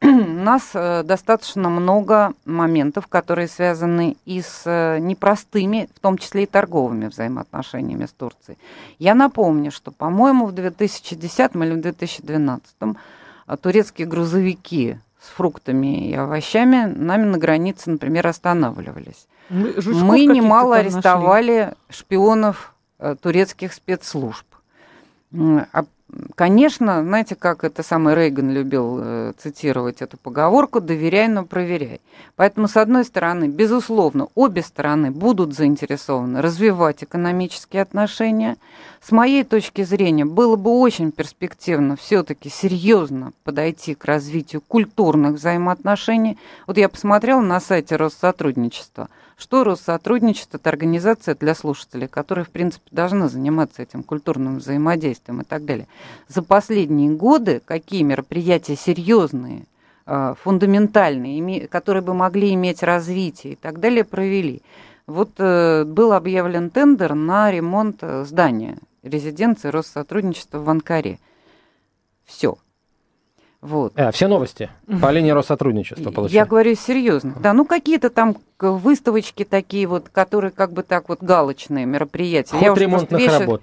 У 0.04 0.44
нас 0.44 0.72
э, 0.74 1.04
достаточно 1.04 1.70
много 1.70 2.34
моментов, 2.46 3.08
которые 3.08 3.48
связаны 3.48 4.18
и 4.26 4.42
с 4.42 4.64
э, 4.66 5.00
непростыми, 5.00 5.90
в 5.96 6.00
том 6.00 6.18
числе 6.18 6.44
и 6.44 6.46
торговыми 6.46 7.08
взаимоотношениями 7.08 8.06
с 8.06 8.12
Турцией. 8.12 8.58
Я 9.00 9.16
напомню, 9.16 9.72
что, 9.72 9.92
по-моему, 9.92 10.48
в 10.48 10.52
2010 10.52 11.56
или 11.56 11.74
в 11.74 11.82
2012 11.82 12.76
а 13.46 13.58
турецкие 13.58 14.08
грузовики 14.08 14.98
с 15.22 15.28
фруктами 15.30 16.10
и 16.10 16.14
овощами 16.16 16.86
нами 16.86 17.26
на 17.26 17.38
границе, 17.38 17.90
например, 17.92 18.28
останавливались. 18.28 19.28
Мы, 19.50 19.74
Мы 19.86 20.26
немало 20.26 20.76
там 20.76 20.86
нашли. 20.86 20.98
арестовали 20.98 21.74
шпионов 21.90 22.74
э, 23.00 23.16
турецких 23.22 23.74
спецслужб. 23.74 24.46
Конечно, 26.36 27.04
знаете, 27.04 27.36
как 27.36 27.64
это 27.64 27.84
самый 27.84 28.16
Рейган 28.16 28.52
любил 28.52 29.00
э, 29.02 29.34
цитировать 29.38 30.02
эту 30.02 30.18
поговорку 30.18 30.82
«доверяй, 30.82 31.28
но 31.28 31.46
проверяй». 31.46 32.02
Поэтому, 32.36 32.68
с 32.68 32.78
одной 32.78 33.06
стороны, 33.06 33.48
безусловно, 33.48 34.28
обе 34.36 34.62
стороны 34.62 35.12
будут 35.12 35.54
заинтересованы 35.54 36.42
развивать 36.42 37.04
экономические 37.04 37.82
отношения. 37.82 38.58
С 39.06 39.12
моей 39.12 39.44
точки 39.44 39.84
зрения, 39.84 40.24
было 40.24 40.56
бы 40.56 40.80
очень 40.80 41.12
перспективно 41.12 41.98
все-таки 41.98 42.48
серьезно 42.48 43.34
подойти 43.44 43.96
к 43.96 44.06
развитию 44.06 44.62
культурных 44.66 45.34
взаимоотношений. 45.34 46.38
Вот 46.68 46.78
я 46.78 46.88
посмотрела 46.88 47.42
на 47.42 47.60
сайте 47.60 47.98
Россотрудничества. 47.98 49.10
Что 49.36 49.66
Россотрудничество– 49.66 50.56
это 50.62 50.70
организация 50.70 51.36
для 51.36 51.54
слушателей, 51.54 52.08
которая, 52.08 52.46
в 52.46 52.50
принципе, 52.50 52.86
должна 52.92 53.28
заниматься 53.28 53.82
этим 53.82 54.04
культурным 54.04 54.60
взаимодействием 54.60 55.42
и 55.42 55.44
так 55.44 55.66
далее. 55.66 55.90
За 56.30 56.42
последние 56.42 57.12
годы 57.12 57.62
какие 57.66 58.04
мероприятия 58.04 58.78
серьезные, 58.78 59.66
а, 60.06 60.36
фундаментальные, 60.36 61.68
которые 61.68 62.04
бы 62.04 62.14
могли 62.14 62.54
иметь 62.54 62.82
развитие 62.82 63.54
и 63.54 63.56
так 63.58 63.82
далее, 63.82 64.06
провели. 64.06 64.62
Вот 65.08 65.32
э, 65.40 65.84
был 65.84 66.14
объявлен 66.14 66.70
тендер 66.70 67.14
на 67.14 67.52
ремонт 67.52 67.98
э, 68.00 68.24
здания 68.24 68.78
резиденции 69.04 69.70
Россотрудничества 69.70 70.60
в 70.60 70.70
Анкаре. 70.70 71.20
Все. 72.26 72.58
Вот. 73.62 73.94
Э, 73.96 74.12
все 74.12 74.28
новости 74.28 74.70
по 75.02 75.10
линии 75.12 75.32
Россотрудничества 75.32 76.10
Я 76.10 76.12
получили. 76.12 76.44
говорю 76.44 76.76
серьезно. 76.76 77.36
Да, 77.40 77.54
ну 77.54 77.64
какие-то 77.66 78.10
там 78.10 78.36
к- 78.58 78.72
выставочки 78.72 79.46
такие 79.46 79.88
вот, 79.88 80.10
которые 80.10 80.52
как 80.52 80.74
бы 80.74 80.84
так 80.84 81.08
вот 81.08 81.22
галочные 81.22 81.86
мероприятия. 81.86 82.58
Я 82.58 82.70
Ход 82.70 82.78
уже 82.78 82.82
ремонтных 82.86 83.22
вешаю- 83.22 83.40
работ. 83.40 83.62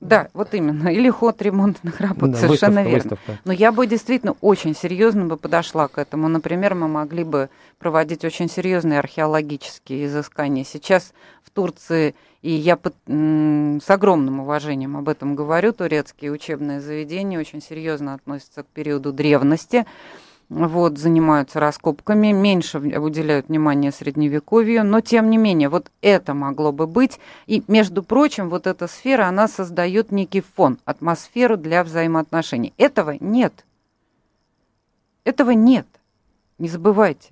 Да, 0.00 0.28
вот 0.34 0.52
именно. 0.52 0.88
Или 0.88 1.08
ход 1.08 1.40
ремонтных 1.40 2.00
работ, 2.00 2.32
Да, 2.32 2.38
совершенно 2.38 2.82
выставка, 2.82 2.90
верно. 2.90 3.10
выставка. 3.16 3.40
Но 3.46 3.52
я 3.52 3.72
бы 3.72 3.86
действительно 3.86 4.34
очень 4.42 4.74
серьезно 4.76 5.24
бы 5.26 5.36
подошла 5.38 5.88
к 5.88 5.96
этому. 5.98 6.28
Например, 6.28 6.74
мы 6.74 6.88
могли 6.88 7.24
бы 7.24 7.48
проводить 7.78 8.22
очень 8.24 8.50
серьезные 8.50 8.98
археологические 8.98 10.06
изыскания. 10.06 10.64
Сейчас 10.64 11.14
в 11.42 11.50
Турции, 11.50 12.14
и 12.44 12.50
я 12.50 12.76
с 12.76 13.90
огромным 13.90 14.40
уважением 14.40 14.98
об 14.98 15.08
этом 15.08 15.34
говорю, 15.34 15.72
турецкие 15.72 16.30
учебные 16.30 16.82
заведения 16.82 17.40
очень 17.40 17.62
серьезно 17.62 18.12
относятся 18.12 18.64
к 18.64 18.66
периоду 18.66 19.14
древности. 19.14 19.86
Вот, 20.50 20.98
занимаются 20.98 21.58
раскопками, 21.58 22.32
меньше 22.32 22.78
уделяют 22.78 23.48
внимание 23.48 23.90
средневековью, 23.92 24.84
но 24.84 25.00
тем 25.00 25.30
не 25.30 25.38
менее, 25.38 25.70
вот 25.70 25.90
это 26.02 26.34
могло 26.34 26.70
бы 26.70 26.86
быть. 26.86 27.18
И, 27.46 27.62
между 27.66 28.02
прочим, 28.02 28.50
вот 28.50 28.66
эта 28.66 28.88
сфера, 28.88 29.26
она 29.26 29.48
создает 29.48 30.12
некий 30.12 30.42
фон, 30.42 30.78
атмосферу 30.84 31.56
для 31.56 31.82
взаимоотношений. 31.82 32.74
Этого 32.76 33.16
нет. 33.20 33.64
Этого 35.24 35.52
нет. 35.52 35.86
Не 36.58 36.68
забывайте. 36.68 37.30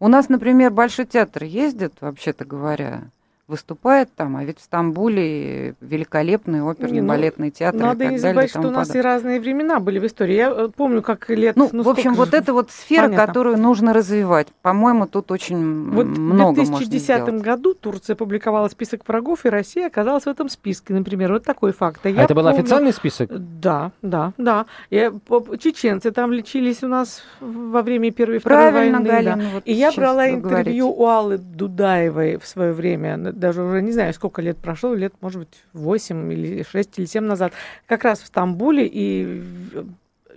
У 0.00 0.08
нас, 0.08 0.28
например, 0.28 0.72
Большой 0.72 1.06
театр 1.06 1.44
ездит, 1.44 1.92
вообще-то 2.00 2.44
говоря, 2.44 3.12
выступает 3.48 4.14
там, 4.14 4.36
а 4.36 4.44
ведь 4.44 4.58
в 4.58 4.62
Стамбуле 4.62 5.74
великолепный 5.80 6.62
оперный 6.62 7.00
ну, 7.00 7.08
балетный 7.08 7.50
театр 7.50 7.80
Надо 7.80 8.04
и 8.04 8.06
так 8.08 8.12
не 8.12 8.18
далее. 8.18 8.20
забывать, 8.20 8.46
и 8.46 8.50
что 8.50 8.58
у 8.60 8.70
нас 8.70 8.88
и 8.88 8.92
подобное. 8.92 9.02
разные 9.14 9.40
времена 9.40 9.80
были 9.80 9.98
в 9.98 10.06
истории. 10.06 10.34
Я 10.34 10.50
э, 10.50 10.68
помню, 10.68 11.00
как 11.02 11.28
лет... 11.30 11.56
Ну, 11.56 11.66
в 11.68 11.88
общем, 11.88 12.12
сколько 12.12 12.16
вот 12.18 12.30
же- 12.30 12.36
это 12.36 12.52
вот 12.52 12.70
сфера, 12.70 13.04
Понятно. 13.04 13.26
которую 13.26 13.56
нужно 13.58 13.92
развивать. 13.94 14.48
По-моему, 14.62 15.06
тут 15.06 15.30
очень 15.32 15.90
Вот 15.90 16.06
много 16.06 16.56
в 16.60 16.70
можно 16.70 16.76
2010 16.86 17.04
сделать. 17.24 17.42
году 17.42 17.74
Турция 17.74 18.16
публиковала 18.16 18.68
список 18.68 19.08
врагов, 19.08 19.46
и 19.46 19.48
Россия 19.48 19.86
оказалась 19.86 20.24
в 20.24 20.28
этом 20.28 20.50
списке, 20.50 20.92
например. 20.92 21.32
Вот 21.32 21.44
такой 21.44 21.72
факт. 21.72 22.00
А 22.04 22.08
это 22.10 22.34
был 22.34 22.46
официальный 22.48 22.92
список? 22.92 23.30
Да, 23.60 23.92
да, 24.02 24.32
да. 24.36 24.66
Я, 24.90 25.10
по- 25.10 25.56
чеченцы 25.56 26.10
там 26.10 26.32
лечились 26.32 26.82
у 26.82 26.88
нас 26.88 27.22
во 27.40 27.80
время 27.82 28.10
Первой 28.12 28.36
и 28.36 28.38
Второй 28.40 28.70
Правильно, 28.72 28.98
войны. 28.98 29.08
да. 29.08 29.14
Галина. 29.32 29.48
вот 29.54 29.62
И 29.64 29.72
я 29.72 29.90
брала 29.92 30.28
интервью 30.28 30.88
говорите. 30.88 31.02
у 31.02 31.06
Аллы 31.06 31.38
Дудаевой 31.38 32.36
в 32.36 32.46
свое 32.46 32.72
время, 32.72 33.16
даже 33.38 33.62
уже 33.62 33.82
не 33.82 33.92
знаю, 33.92 34.12
сколько 34.14 34.42
лет 34.42 34.56
прошло, 34.58 34.94
лет, 34.94 35.14
может 35.20 35.40
быть, 35.40 35.62
8 35.72 36.32
или 36.32 36.62
6 36.62 36.98
или 36.98 37.06
7 37.06 37.24
назад, 37.24 37.52
как 37.86 38.04
раз 38.04 38.20
в 38.20 38.26
Стамбуле, 38.26 38.86
и 38.90 39.42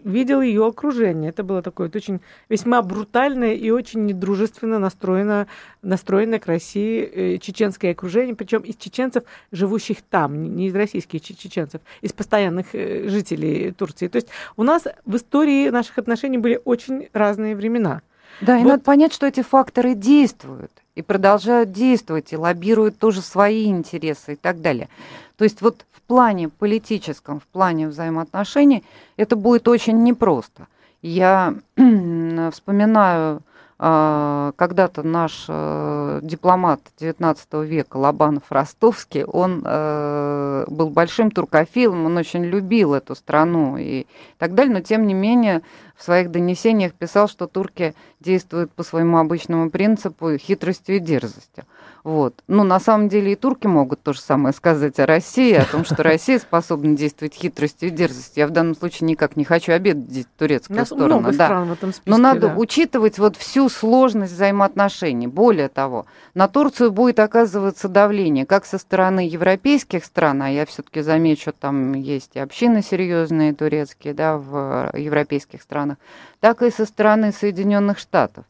видел 0.03 0.41
ее 0.41 0.65
окружение. 0.65 1.29
Это 1.29 1.43
было 1.43 1.61
такое 1.61 1.87
вот 1.87 1.95
очень 1.95 2.21
весьма 2.49 2.81
брутальное 2.81 3.53
и 3.53 3.69
очень 3.69 4.05
недружественно 4.07 4.79
настроено, 4.79 5.45
настроенное 5.83 6.39
к 6.39 6.47
России 6.47 7.03
э, 7.03 7.37
чеченское 7.37 7.91
окружение, 7.91 8.35
причем 8.35 8.61
из 8.61 8.77
чеченцев, 8.77 9.23
живущих 9.51 10.01
там, 10.01 10.55
не- 10.55 10.67
из 10.69 10.75
российских 10.75 11.21
че- 11.21 11.35
чеченцев, 11.35 11.81
из 12.01 12.13
постоянных 12.13 12.73
э, 12.73 13.09
жителей 13.09 13.73
Турции. 13.73 14.07
То 14.07 14.15
есть 14.15 14.29
у 14.57 14.63
нас 14.63 14.85
в 15.05 15.15
истории 15.17 15.69
наших 15.69 15.99
отношений 15.99 16.39
были 16.39 16.59
очень 16.65 17.07
разные 17.13 17.55
времена. 17.55 18.01
Да, 18.41 18.57
и 18.57 18.63
Вот- 18.63 18.69
надо 18.69 18.83
понять, 18.83 19.13
что 19.13 19.27
эти 19.27 19.43
факторы 19.43 19.93
действуют 19.93 20.71
и 20.95 21.01
продолжают 21.01 21.71
действовать, 21.71 22.33
и 22.33 22.37
лоббируют 22.37 22.97
тоже 22.97 23.21
свои 23.21 23.65
интересы 23.65 24.33
и 24.33 24.35
так 24.35 24.61
далее. 24.61 24.89
То 25.37 25.43
есть 25.43 25.61
вот 25.61 25.85
в 25.91 26.01
плане 26.01 26.49
политическом, 26.49 27.39
в 27.39 27.47
плане 27.47 27.87
взаимоотношений 27.87 28.83
это 29.17 29.35
будет 29.35 29.67
очень 29.67 30.03
непросто. 30.03 30.67
Я 31.01 31.55
вспоминаю 32.51 33.41
а, 33.83 34.51
когда-то 34.57 35.01
наш 35.01 35.45
э, 35.47 36.19
дипломат 36.21 36.81
XIX 36.99 37.65
века 37.65 37.97
Лобанов 37.97 38.43
Ростовский, 38.51 39.23
он 39.23 39.63
э, 39.65 40.65
был 40.67 40.91
большим 40.91 41.31
туркофилом, 41.31 42.05
он 42.05 42.15
очень 42.15 42.45
любил 42.45 42.93
эту 42.93 43.15
страну 43.15 43.77
и 43.79 44.05
так 44.37 44.53
далее, 44.53 44.75
но 44.75 44.81
тем 44.81 45.07
не 45.07 45.15
менее 45.15 45.63
в 46.01 46.03
своих 46.03 46.31
донесениях 46.31 46.93
писал, 46.93 47.27
что 47.27 47.45
турки 47.45 47.93
действуют 48.19 48.71
по 48.71 48.81
своему 48.81 49.19
обычному 49.19 49.69
принципу 49.69 50.35
хитростью 50.35 50.95
и 50.95 50.99
дерзостью. 50.99 51.65
Вот. 52.03 52.33
Ну, 52.47 52.63
на 52.63 52.79
самом 52.79 53.09
деле 53.09 53.33
и 53.33 53.35
турки 53.35 53.67
могут 53.67 54.01
то 54.01 54.13
же 54.13 54.19
самое 54.19 54.53
сказать 54.55 54.99
о 54.99 55.05
России, 55.05 55.53
о 55.53 55.65
том, 55.65 55.85
что 55.85 56.01
Россия 56.01 56.39
способна 56.39 56.97
действовать 56.97 57.35
хитростью 57.35 57.89
и 57.89 57.91
дерзостью. 57.91 58.41
Я 58.41 58.47
в 58.47 58.49
данном 58.49 58.75
случае 58.75 59.07
никак 59.07 59.35
не 59.35 59.43
хочу 59.43 59.73
обидеть 59.73 60.27
турецкую 60.37 60.79
Нас 60.79 60.87
сторону. 60.87 61.19
много 61.19 61.37
да. 61.37 61.45
стран 61.45 61.69
в 61.69 61.73
этом 61.73 61.91
списке, 61.91 62.09
Но 62.09 62.17
надо 62.17 62.47
да. 62.47 62.55
учитывать 62.55 63.19
вот 63.19 63.37
всю 63.37 63.69
сложность 63.69 64.33
взаимоотношений. 64.33 65.27
Более 65.27 65.69
того, 65.69 66.07
на 66.33 66.47
Турцию 66.47 66.91
будет 66.91 67.19
оказываться 67.19 67.87
давление 67.87 68.47
как 68.47 68.65
со 68.65 68.79
стороны 68.79 69.27
европейских 69.27 70.03
стран, 70.03 70.41
а 70.41 70.49
я 70.49 70.65
все-таки 70.65 71.01
замечу, 71.01 71.53
там 71.53 71.93
есть 71.93 72.31
и 72.33 72.39
общины 72.39 72.81
серьезные 72.81 73.53
турецкие, 73.53 74.15
да, 74.15 74.37
в 74.37 74.91
европейских 74.95 75.61
странах, 75.61 75.90
так 76.39 76.61
и 76.61 76.71
со 76.71 76.85
стороны 76.85 77.31
Соединенных 77.31 77.99
Штатов. 77.99 78.45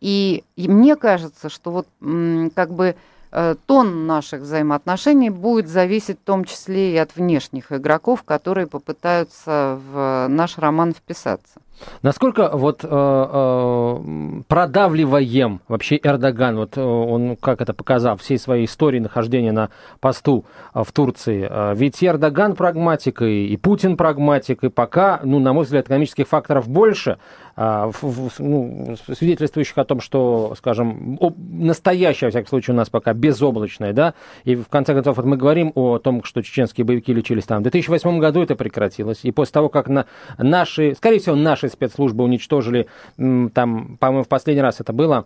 И, 0.00 0.44
и 0.56 0.68
мне 0.68 0.96
кажется, 0.96 1.48
что 1.48 1.70
вот 1.70 1.86
как 2.54 2.70
бы 2.72 2.96
э, 3.32 3.54
тон 3.66 4.06
наших 4.06 4.42
взаимоотношений 4.42 5.30
будет 5.30 5.68
зависеть 5.68 6.18
в 6.18 6.24
том 6.24 6.44
числе 6.44 6.94
и 6.94 6.96
от 6.96 7.16
внешних 7.16 7.72
игроков, 7.72 8.22
которые 8.22 8.66
попытаются 8.66 9.80
в 9.90 10.26
наш 10.28 10.58
роман 10.58 10.92
вписаться. 10.92 11.60
Насколько 12.02 12.50
вот 12.52 12.84
э, 12.84 12.88
э, 12.90 14.42
продавливаем 14.48 15.60
вообще 15.68 15.98
Эрдоган, 16.02 16.56
вот 16.56 16.76
э, 16.76 16.82
он 16.82 17.36
как 17.36 17.60
это 17.60 17.74
показал 17.74 18.16
всей 18.16 18.38
своей 18.38 18.66
истории 18.66 18.98
нахождения 18.98 19.52
на 19.52 19.70
посту 20.00 20.44
в 20.74 20.90
Турции. 20.92 21.48
Ведь 21.74 22.02
Эрдоган 22.02 22.54
прагматик, 22.54 23.22
и, 23.22 23.56
Путин 23.56 23.96
прагматик, 23.96 24.64
и 24.64 24.68
пока, 24.68 25.20
ну, 25.22 25.38
на 25.38 25.52
мой 25.52 25.64
взгляд, 25.64 25.86
экономических 25.86 26.28
факторов 26.28 26.68
больше, 26.68 27.18
ну, 27.56 28.96
свидетельствующих 29.12 29.78
о 29.78 29.84
том, 29.84 30.00
что, 30.00 30.54
скажем, 30.58 31.18
настоящее, 31.36 32.28
во 32.28 32.30
всяком 32.30 32.48
случае, 32.48 32.74
у 32.74 32.76
нас 32.76 32.90
пока 32.90 33.14
безоблачное, 33.14 33.92
да, 33.92 34.14
и 34.44 34.56
в 34.56 34.68
конце 34.68 34.92
концов 34.92 35.16
вот 35.16 35.26
мы 35.26 35.36
говорим 35.36 35.72
о 35.74 35.98
том, 35.98 36.22
что 36.22 36.42
чеченские 36.42 36.84
боевики 36.84 37.14
лечились 37.14 37.44
там. 37.44 37.60
В 37.60 37.62
2008 37.62 38.18
году 38.18 38.42
это 38.42 38.56
прекратилось, 38.56 39.20
и 39.22 39.30
после 39.30 39.52
того, 39.52 39.68
как 39.70 39.88
на 39.88 40.06
наши, 40.36 40.94
скорее 40.94 41.18
всего, 41.18 41.34
наши 41.34 41.68
спецслужбы 41.68 42.24
уничтожили, 42.24 42.88
там, 43.16 43.96
по-моему, 43.98 44.24
в 44.24 44.28
последний 44.28 44.62
раз 44.62 44.80
это 44.80 44.92
было, 44.92 45.24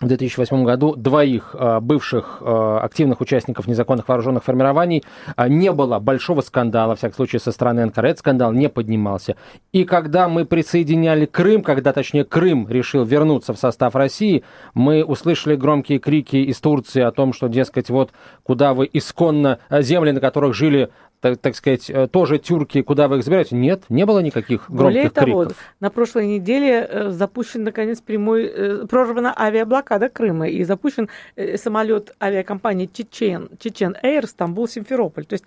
в 0.00 0.08
2008 0.08 0.64
году 0.64 0.96
двоих 0.96 1.54
э, 1.54 1.78
бывших 1.80 2.38
э, 2.40 2.78
активных 2.82 3.20
участников 3.20 3.68
незаконных 3.68 4.08
вооруженных 4.08 4.42
формирований 4.42 5.04
э, 5.36 5.48
не 5.48 5.70
было 5.70 6.00
большого 6.00 6.40
скандала, 6.40 6.90
во 6.90 6.96
всяком 6.96 7.14
случае, 7.14 7.38
со 7.38 7.52
стороны 7.52 7.86
НКР. 7.86 8.06
Этот 8.06 8.18
скандал 8.18 8.52
не 8.52 8.68
поднимался. 8.68 9.36
И 9.72 9.84
когда 9.84 10.28
мы 10.28 10.46
присоединяли 10.46 11.26
Крым, 11.26 11.62
когда, 11.62 11.92
точнее, 11.92 12.24
Крым 12.24 12.68
решил 12.68 13.04
вернуться 13.04 13.54
в 13.54 13.58
состав 13.58 13.94
России, 13.94 14.42
мы 14.74 15.04
услышали 15.04 15.54
громкие 15.54 16.00
крики 16.00 16.36
из 16.36 16.58
Турции 16.58 17.00
о 17.00 17.12
том, 17.12 17.32
что, 17.32 17.46
дескать, 17.46 17.88
вот 17.88 18.10
куда 18.42 18.74
вы 18.74 18.90
исконно, 18.92 19.60
земли, 19.70 20.10
на 20.10 20.20
которых 20.20 20.54
жили 20.54 20.90
так, 21.24 21.38
так 21.38 21.56
сказать, 21.56 21.88
э, 21.88 22.06
тоже 22.06 22.38
тюрки, 22.38 22.82
куда 22.82 23.08
вы 23.08 23.16
их 23.16 23.24
забираете? 23.24 23.56
Нет, 23.56 23.84
не 23.88 24.04
было 24.04 24.18
никаких 24.18 24.68
Более 24.68 25.04
громких 25.04 25.12
того, 25.14 25.44
криков. 25.44 25.58
на 25.80 25.88
прошлой 25.88 26.26
неделе 26.26 26.86
э, 26.86 27.10
запущен, 27.12 27.64
наконец, 27.64 28.02
прямой, 28.02 28.44
э, 28.44 28.86
прорвана 28.86 29.34
авиаблокада 29.34 30.10
Крыма 30.10 30.48
и 30.50 30.62
запущен 30.64 31.08
самолет 31.56 32.14
авиакомпании 32.22 32.90
Чечен, 32.92 33.48
Чечен 33.58 33.96
Эйр, 34.02 34.26
Стамбул, 34.26 34.68
Симферополь. 34.68 35.24
То 35.24 35.32
есть 35.32 35.44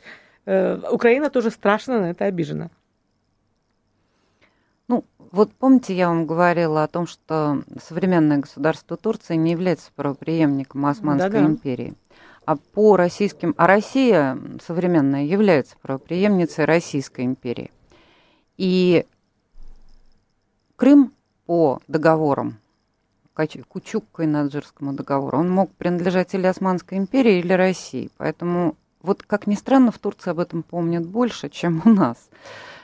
Украина 0.91 1.29
тоже 1.29 1.51
страшно 1.51 1.99
на 1.99 2.11
это 2.11 2.25
обижена. 2.25 2.71
Ну, 4.87 5.05
вот 5.31 5.51
помните, 5.51 5.93
я 5.93 6.07
вам 6.07 6.25
говорила 6.25 6.83
о 6.83 6.87
том, 6.87 7.05
что 7.05 7.61
современное 7.85 8.37
государство 8.37 8.97
Турции 8.97 9.35
не 9.35 9.51
является 9.51 9.91
правопреемником 9.95 10.85
Османской 10.87 11.29
Да-да. 11.29 11.45
империи. 11.45 11.93
А 12.47 12.55
по 12.55 12.95
российским... 12.95 13.53
А 13.57 13.67
Россия 13.67 14.39
современная 14.65 15.25
является 15.25 15.75
правопреемницей 15.81 16.63
Российской 16.63 17.25
империи. 17.25 17.71
И 18.55 19.05
Крым 20.77 21.11
по 21.45 21.81
договорам, 21.89 22.57
Кач- 23.33 23.65
Кучук-Кайнаджирскому 23.67 24.93
договору, 24.93 25.39
он 25.39 25.51
мог 25.51 25.73
принадлежать 25.73 26.33
или 26.35 26.47
Османской 26.47 26.97
империи, 26.97 27.39
или 27.39 27.51
России. 27.51 28.09
Поэтому, 28.15 28.77
вот 29.01 29.23
как 29.23 29.45
ни 29.45 29.55
странно, 29.55 29.91
в 29.91 29.99
Турции 29.99 30.31
об 30.31 30.39
этом 30.39 30.63
помнят 30.63 31.05
больше, 31.05 31.49
чем 31.49 31.81
у 31.83 31.89
нас. 31.89 32.29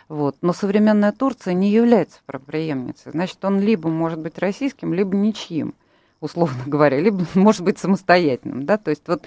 Вот. 0.09 0.35
Но 0.41 0.51
современная 0.51 1.13
Турция 1.13 1.53
не 1.53 1.71
является 1.71 2.19
правопреемницей. 2.25 3.13
Значит, 3.13 3.45
он 3.45 3.61
либо 3.61 3.87
может 3.87 4.19
быть 4.19 4.37
российским, 4.39 4.93
либо 4.93 5.15
ничьим, 5.15 5.73
условно 6.23 6.63
говоря, 6.65 6.99
либо 6.99 7.25
может 7.35 7.63
быть 7.63 7.77
самостоятельным. 7.77 8.65
Да? 8.65 8.77
То 8.77 8.89
есть 8.89 9.03
вот 9.07 9.25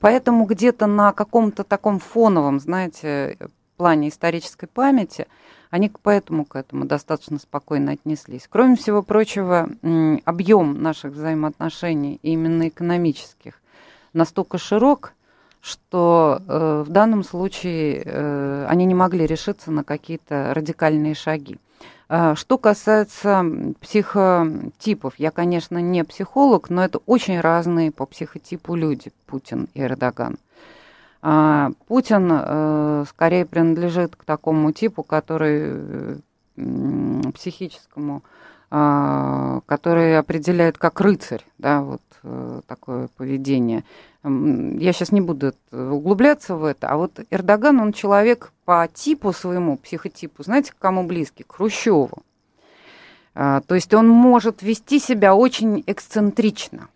поэтому 0.00 0.46
где-то 0.46 0.86
на 0.86 1.12
каком-то 1.12 1.64
таком 1.64 1.98
фоновом, 1.98 2.60
знаете, 2.60 3.36
плане 3.76 4.08
исторической 4.08 4.66
памяти 4.66 5.26
они 5.70 5.90
поэтому 6.02 6.44
к 6.44 6.54
этому 6.54 6.84
достаточно 6.84 7.38
спокойно 7.38 7.92
отнеслись. 7.92 8.46
Кроме 8.48 8.76
всего 8.76 9.02
прочего, 9.02 9.68
объем 10.24 10.80
наших 10.80 11.14
взаимоотношений, 11.14 12.20
именно 12.22 12.68
экономических, 12.68 13.60
настолько 14.12 14.56
широк, 14.56 15.14
что 15.60 16.40
э, 16.46 16.84
в 16.86 16.90
данном 16.90 17.24
случае 17.24 18.02
э, 18.04 18.66
они 18.68 18.84
не 18.84 18.94
могли 18.94 19.26
решиться 19.26 19.72
на 19.72 19.82
какие-то 19.82 20.52
радикальные 20.54 21.14
шаги. 21.14 21.58
А, 22.16 22.36
Что 22.36 22.58
касается 22.58 23.44
психотипов, 23.80 25.14
я, 25.18 25.32
конечно, 25.32 25.78
не 25.78 26.04
психолог, 26.04 26.70
но 26.70 26.84
это 26.84 26.98
очень 27.06 27.40
разные 27.40 27.90
по 27.90 28.06
психотипу 28.06 28.76
люди, 28.76 29.10
Путин 29.26 29.66
и 29.74 29.82
Эрдоган. 29.82 30.36
А, 31.22 31.72
Путин 31.88 32.30
э, 32.30 33.04
скорее 33.08 33.44
принадлежит 33.44 34.14
к 34.14 34.22
такому 34.22 34.70
типу, 34.70 35.02
который 35.02 35.62
э, 35.64 37.30
психическому, 37.34 38.22
а, 38.76 39.60
который 39.66 40.18
определяет 40.18 40.78
как 40.78 41.00
рыцарь, 41.00 41.44
да, 41.58 41.80
вот 41.82 42.00
э, 42.24 42.60
такое 42.66 43.08
поведение. 43.16 43.84
Я 44.24 44.92
сейчас 44.92 45.12
не 45.12 45.20
буду 45.20 45.52
углубляться 45.70 46.56
в 46.56 46.64
это, 46.64 46.88
а 46.88 46.96
вот 46.96 47.20
Эрдоган, 47.30 47.78
он 47.78 47.92
человек 47.92 48.50
по 48.64 48.88
типу 48.92 49.32
своему, 49.32 49.76
психотипу, 49.76 50.42
знаете, 50.42 50.72
к 50.72 50.78
кому 50.78 51.04
близкий? 51.06 51.44
К 51.44 51.52
Хрущеву. 51.54 52.10
А, 53.36 53.60
То 53.60 53.76
есть 53.76 53.94
он 53.94 54.08
может 54.08 54.60
вести 54.62 54.98
себя 54.98 55.36
очень 55.36 55.84
эксцентрично. 55.86 56.88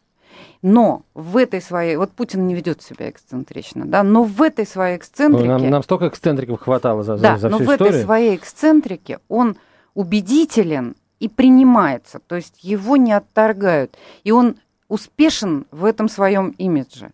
Но 0.63 1.03
в 1.15 1.37
этой 1.37 1.63
своей, 1.63 1.95
вот 1.95 2.11
Путин 2.11 2.49
не 2.49 2.57
ведет 2.57 2.83
себя 2.83 3.09
эксцентрично, 3.09 3.85
да, 3.87 4.03
но 4.03 4.25
в 4.25 4.43
этой 4.43 4.67
своей 4.67 4.95
Ну, 4.95 4.99
эксцентрике, 4.99 5.47
Нам, 5.49 5.71
нам 5.71 5.83
столько 5.85 6.09
эксцентриков 6.09 6.61
хватало 6.61 7.05
за, 7.05 7.17
за- 7.17 7.23
да, 7.23 7.39
за 7.39 7.49
но 7.51 7.59
всю 7.59 7.67
в 7.67 7.71
этой 7.71 7.87
историю. 7.87 8.05
своей 8.05 8.35
эксцентрике 8.35 9.21
он 9.29 9.57
убедителен 9.95 10.97
и 11.21 11.29
принимается, 11.29 12.21
то 12.21 12.37
есть 12.37 12.63
его 12.63 12.97
не 12.97 13.13
отторгают, 13.13 13.97
и 14.25 14.31
он 14.31 14.57
успешен 14.89 15.67
в 15.71 15.85
этом 15.85 16.09
своем 16.09 16.51
имидже. 16.51 17.11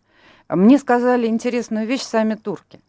Мне 0.49 0.79
сказали 0.79 1.27
интересную 1.27 1.87
вещь 1.87 2.03
сами 2.03 2.35
турки. 2.35 2.81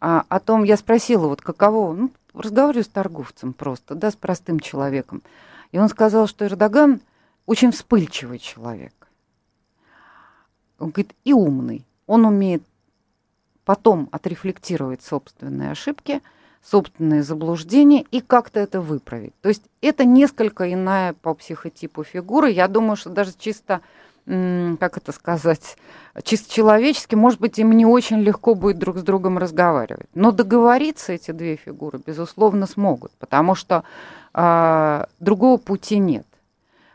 А, 0.00 0.24
о 0.28 0.40
том 0.40 0.64
я 0.64 0.76
спросила, 0.76 1.28
вот 1.28 1.40
каково, 1.40 1.94
ну, 1.94 2.10
разговариваю 2.34 2.84
с 2.84 2.88
торговцем 2.88 3.52
просто, 3.52 3.94
да, 3.94 4.10
с 4.10 4.16
простым 4.16 4.60
человеком. 4.60 5.22
И 5.72 5.78
он 5.78 5.88
сказал, 5.88 6.26
что 6.26 6.44
Эрдоган 6.44 7.00
очень 7.46 7.70
вспыльчивый 7.70 8.38
человек. 8.38 8.92
Он 10.78 10.90
говорит, 10.90 11.14
и 11.24 11.32
умный. 11.32 11.84
Он 12.06 12.26
умеет 12.26 12.62
потом 13.64 14.08
отрефлектировать 14.12 15.02
собственные 15.02 15.70
ошибки, 15.70 16.20
собственные 16.64 17.22
заблуждения 17.22 18.04
и 18.10 18.20
как-то 18.20 18.58
это 18.60 18.80
выправить. 18.80 19.34
То 19.42 19.48
есть 19.48 19.62
это 19.82 20.04
несколько 20.04 20.72
иная 20.72 21.12
по 21.12 21.34
психотипу 21.34 22.04
фигуры. 22.04 22.50
Я 22.50 22.68
думаю, 22.68 22.96
что 22.96 23.10
даже 23.10 23.32
чисто, 23.38 23.82
как 24.24 24.96
это 24.96 25.12
сказать, 25.12 25.76
чисто 26.22 26.52
человечески, 26.52 27.14
может 27.14 27.40
быть, 27.40 27.58
им 27.58 27.72
не 27.72 27.84
очень 27.84 28.20
легко 28.20 28.54
будет 28.54 28.78
друг 28.78 28.98
с 28.98 29.02
другом 29.02 29.36
разговаривать. 29.36 30.08
Но 30.14 30.32
договориться 30.32 31.12
эти 31.12 31.32
две 31.32 31.56
фигуры, 31.56 32.00
безусловно, 32.04 32.66
смогут, 32.66 33.12
потому 33.18 33.54
что 33.54 33.84
а, 34.32 35.06
другого 35.20 35.58
пути 35.58 35.98
нет. 35.98 36.26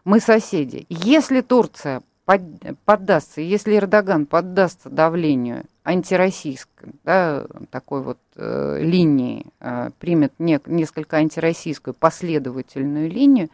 Мы 0.03 0.19
соседи. 0.19 0.87
Если 0.89 1.41
Турция 1.41 2.01
под- 2.25 2.41
поддастся, 2.85 3.41
если 3.41 3.77
Эрдоган 3.77 4.25
поддастся 4.25 4.89
давлению 4.89 5.65
антироссийской, 5.89 6.93
да, 7.03 7.45
такой 7.71 8.01
вот 8.01 8.19
э, 8.35 8.77
линии, 8.81 9.45
э, 9.59 9.89
примет 9.99 10.33
не- 10.39 10.61
несколько 10.65 11.17
антироссийскую 11.17 11.93
последовательную 11.93 13.09
линию, 13.09 13.49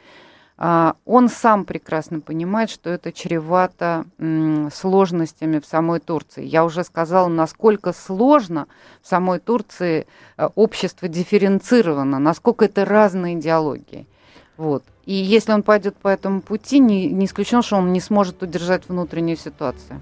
а, 0.57 0.95
он 1.05 1.27
сам 1.27 1.65
прекрасно 1.65 2.21
понимает, 2.21 2.69
что 2.69 2.89
это 2.89 3.11
чревато 3.11 4.05
м, 4.19 4.69
сложностями 4.71 5.59
в 5.59 5.65
самой 5.65 5.99
Турции. 5.99 6.45
Я 6.45 6.63
уже 6.63 6.85
сказала, 6.85 7.27
насколько 7.27 7.91
сложно 7.91 8.67
в 9.01 9.07
самой 9.07 9.39
Турции 9.39 10.07
э, 10.37 10.47
общество 10.55 11.09
дифференцировано, 11.09 12.19
насколько 12.19 12.65
это 12.65 12.85
разные 12.85 13.35
идеологии. 13.35 14.07
Вот. 14.57 14.83
И 15.05 15.13
если 15.13 15.51
он 15.51 15.61
пойдет 15.61 15.95
по 15.97 16.07
этому 16.07 16.41
пути, 16.41 16.79
не, 16.79 17.07
не 17.07 17.25
исключено, 17.25 17.61
что 17.61 17.75
он 17.75 17.93
не 17.93 17.99
сможет 17.99 18.41
удержать 18.41 18.83
внутреннюю 18.87 19.37
ситуацию. 19.37 20.01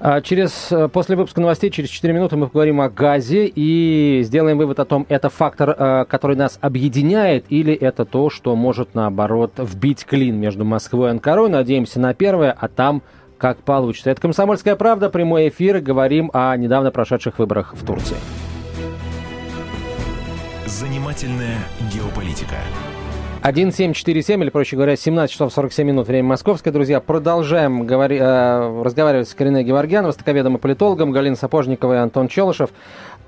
А 0.00 0.20
через, 0.20 0.70
э, 0.70 0.88
после 0.88 1.16
выпуска 1.16 1.40
новостей, 1.40 1.70
через 1.70 1.88
4 1.88 2.12
минуты 2.12 2.36
мы 2.36 2.48
поговорим 2.48 2.80
о 2.80 2.90
газе 2.90 3.46
и 3.46 4.22
сделаем 4.22 4.58
вывод 4.58 4.80
о 4.80 4.84
том, 4.84 5.06
это 5.08 5.30
фактор, 5.30 5.70
э, 5.70 6.04
который 6.06 6.36
нас 6.36 6.58
объединяет, 6.60 7.46
или 7.48 7.72
это 7.72 8.04
то, 8.04 8.28
что 8.28 8.54
может, 8.54 8.94
наоборот, 8.94 9.52
вбить 9.58 10.04
клин 10.04 10.36
между 10.36 10.64
Москвой 10.64 11.08
и 11.08 11.10
Анкарой. 11.12 11.48
Надеемся 11.48 11.98
на 12.00 12.12
первое, 12.12 12.52
а 12.52 12.68
там 12.68 13.02
как 13.38 13.58
получится. 13.58 14.10
Это 14.10 14.20
«Комсомольская 14.20 14.76
правда», 14.76 15.08
прямой 15.08 15.48
эфир. 15.48 15.80
Говорим 15.80 16.30
о 16.32 16.56
недавно 16.56 16.90
прошедших 16.90 17.38
выборах 17.38 17.74
в 17.74 17.84
Турции. 17.84 18.16
Занимательная 20.66 21.58
геополитика. 21.92 22.56
1747, 23.44 24.42
или, 24.42 24.48
проще 24.48 24.74
говоря, 24.74 24.96
17 24.96 25.30
часов 25.30 25.52
47 25.52 25.86
минут, 25.86 26.08
время 26.08 26.28
московское. 26.28 26.72
Друзья, 26.72 26.98
продолжаем 27.00 27.86
говори, 27.86 28.16
э, 28.18 28.82
разговаривать 28.82 29.28
с 29.28 29.34
Кориной 29.34 29.64
Геворгян, 29.64 30.06
востоковедом 30.06 30.56
и 30.56 30.58
политологом, 30.58 31.12
Галина 31.12 31.36
Сапожникова 31.36 31.92
и 31.92 31.96
Антон 31.98 32.28
Челышев. 32.28 32.70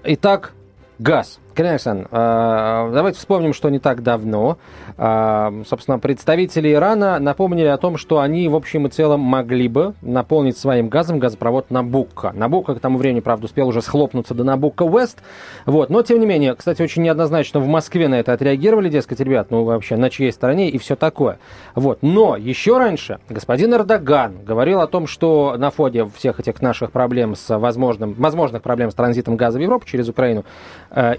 Итак, 0.04 0.54
газ. 0.98 1.38
Конечно, 1.56 2.06
э, 2.10 2.90
давайте 2.92 3.18
вспомним, 3.18 3.54
что 3.54 3.70
не 3.70 3.78
так 3.78 4.02
давно, 4.02 4.58
э, 4.98 5.62
собственно, 5.66 5.98
представители 5.98 6.70
Ирана 6.70 7.18
напомнили 7.18 7.68
о 7.68 7.78
том, 7.78 7.96
что 7.96 8.20
они, 8.20 8.46
в 8.50 8.54
общем 8.54 8.86
и 8.86 8.90
целом, 8.90 9.20
могли 9.20 9.66
бы 9.68 9.94
наполнить 10.02 10.58
своим 10.58 10.90
газом 10.90 11.18
газопровод 11.18 11.70
Набукка. 11.70 12.32
Набукка 12.34 12.74
к 12.74 12.80
тому 12.80 12.98
времени, 12.98 13.20
правда, 13.20 13.46
успел 13.46 13.68
уже 13.68 13.80
схлопнуться 13.80 14.34
до 14.34 14.44
Набукка 14.44 14.82
Уэст. 14.82 15.22
Вот. 15.64 15.88
Но, 15.88 16.02
тем 16.02 16.20
не 16.20 16.26
менее, 16.26 16.54
кстати, 16.54 16.82
очень 16.82 17.02
неоднозначно 17.02 17.58
в 17.58 17.66
Москве 17.66 18.08
на 18.08 18.16
это 18.16 18.34
отреагировали, 18.34 18.90
дескать, 18.90 19.20
ребят, 19.20 19.50
ну 19.50 19.64
вообще 19.64 19.96
на 19.96 20.10
чьей 20.10 20.32
стороне 20.32 20.68
и 20.68 20.76
все 20.76 20.94
такое. 20.94 21.38
Вот. 21.74 22.00
Но 22.02 22.36
еще 22.36 22.76
раньше 22.76 23.18
господин 23.30 23.72
Эрдоган 23.72 24.44
говорил 24.44 24.80
о 24.80 24.86
том, 24.86 25.06
что 25.06 25.54
на 25.56 25.70
фоне 25.70 26.06
всех 26.14 26.38
этих 26.38 26.60
наших 26.60 26.92
проблем 26.92 27.34
с 27.34 27.56
возможным, 27.56 28.12
возможных 28.12 28.60
проблем 28.60 28.90
с 28.90 28.94
транзитом 28.94 29.36
газа 29.36 29.58
в 29.58 29.62
Европу 29.62 29.86
через 29.86 30.06
Украину 30.10 30.44
э, 30.90 31.14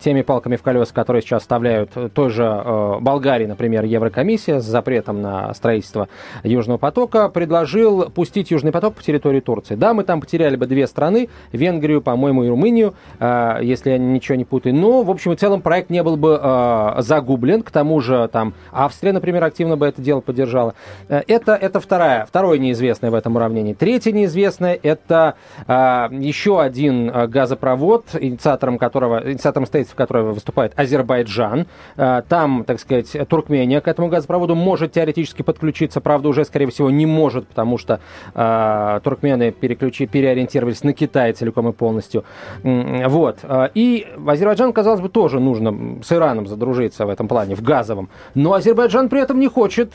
теми 0.00 0.22
палками 0.22 0.56
в 0.56 0.62
колеса, 0.62 0.92
которые 0.94 1.22
сейчас 1.22 1.42
вставляют 1.42 1.90
той 2.14 2.30
же 2.30 2.44
э, 2.44 2.98
Болгарии, 3.00 3.46
например, 3.46 3.84
Еврокомиссия 3.84 4.60
с 4.60 4.64
запретом 4.64 5.22
на 5.22 5.52
строительство 5.54 6.08
Южного 6.42 6.78
потока, 6.78 7.28
предложил 7.28 8.10
пустить 8.10 8.50
Южный 8.50 8.72
поток 8.72 8.94
по 8.94 9.02
территории 9.02 9.40
Турции. 9.40 9.74
Да, 9.74 9.94
мы 9.94 10.04
там 10.04 10.20
потеряли 10.20 10.56
бы 10.56 10.66
две 10.66 10.86
страны, 10.86 11.28
Венгрию, 11.52 12.02
по-моему, 12.02 12.44
и 12.44 12.48
Румынию, 12.48 12.94
э, 13.20 13.58
если 13.62 13.90
я 13.90 13.98
ничего 13.98 14.36
не 14.36 14.44
путаю. 14.44 14.74
Но, 14.74 15.02
в 15.02 15.10
общем 15.10 15.32
и 15.32 15.36
целом, 15.36 15.62
проект 15.62 15.90
не 15.90 16.02
был 16.02 16.16
бы 16.16 16.38
э, 16.40 16.94
загублен. 16.98 17.62
К 17.62 17.70
тому 17.70 18.00
же, 18.00 18.28
там, 18.28 18.54
Австрия, 18.72 19.12
например, 19.12 19.44
активно 19.44 19.76
бы 19.76 19.86
это 19.86 20.02
дело 20.02 20.20
поддержала. 20.20 20.74
Э, 21.08 21.22
это, 21.26 21.54
это 21.54 21.80
вторая, 21.80 22.26
второе 22.26 22.58
неизвестное 22.58 23.10
в 23.10 23.14
этом 23.14 23.36
уравнении. 23.36 23.74
Третье 23.74 24.12
неизвестное– 24.12 24.78
это 24.82 25.34
э, 25.66 26.08
еще 26.12 26.60
один 26.60 27.10
э, 27.10 27.26
газопровод, 27.26 28.06
инициатором 28.18 28.78
которого, 28.78 29.30
инициатором 29.30 29.53
Аtom 29.54 29.70
States, 29.70 29.90
в 29.90 29.94
которой 29.94 30.24
выступает 30.24 30.72
Азербайджан. 30.76 31.66
Э, 31.96 32.22
там, 32.28 32.64
так 32.64 32.80
сказать, 32.80 33.16
Туркмения 33.28 33.80
к 33.80 33.88
этому 33.88 34.08
газопроводу 34.08 34.54
может 34.54 34.92
теоретически 34.92 35.42
подключиться, 35.42 36.00
правда, 36.00 36.28
уже, 36.28 36.44
скорее 36.44 36.66
всего, 36.66 36.90
не 36.90 37.06
может, 37.06 37.46
потому 37.46 37.78
что 37.78 38.00
э, 38.34 39.00
туркмены 39.02 39.52
переключи, 39.52 40.06
переориентировались 40.06 40.82
на 40.82 40.92
Китай 40.92 41.32
целиком 41.32 41.68
и 41.68 41.72
полностью. 41.72 42.24
Вот. 42.62 43.38
Э, 43.42 43.68
и 43.74 44.06
Азербайджан, 44.26 44.72
казалось 44.72 45.00
бы, 45.00 45.08
тоже 45.08 45.40
нужно 45.40 46.02
с 46.02 46.12
Ираном 46.12 46.46
задружиться 46.46 47.06
в 47.06 47.08
этом 47.08 47.28
плане, 47.28 47.54
в 47.54 47.62
газовом. 47.62 48.08
Но 48.34 48.54
Азербайджан 48.54 49.08
при 49.08 49.20
этом 49.20 49.40
не 49.40 49.48
хочет 49.48 49.92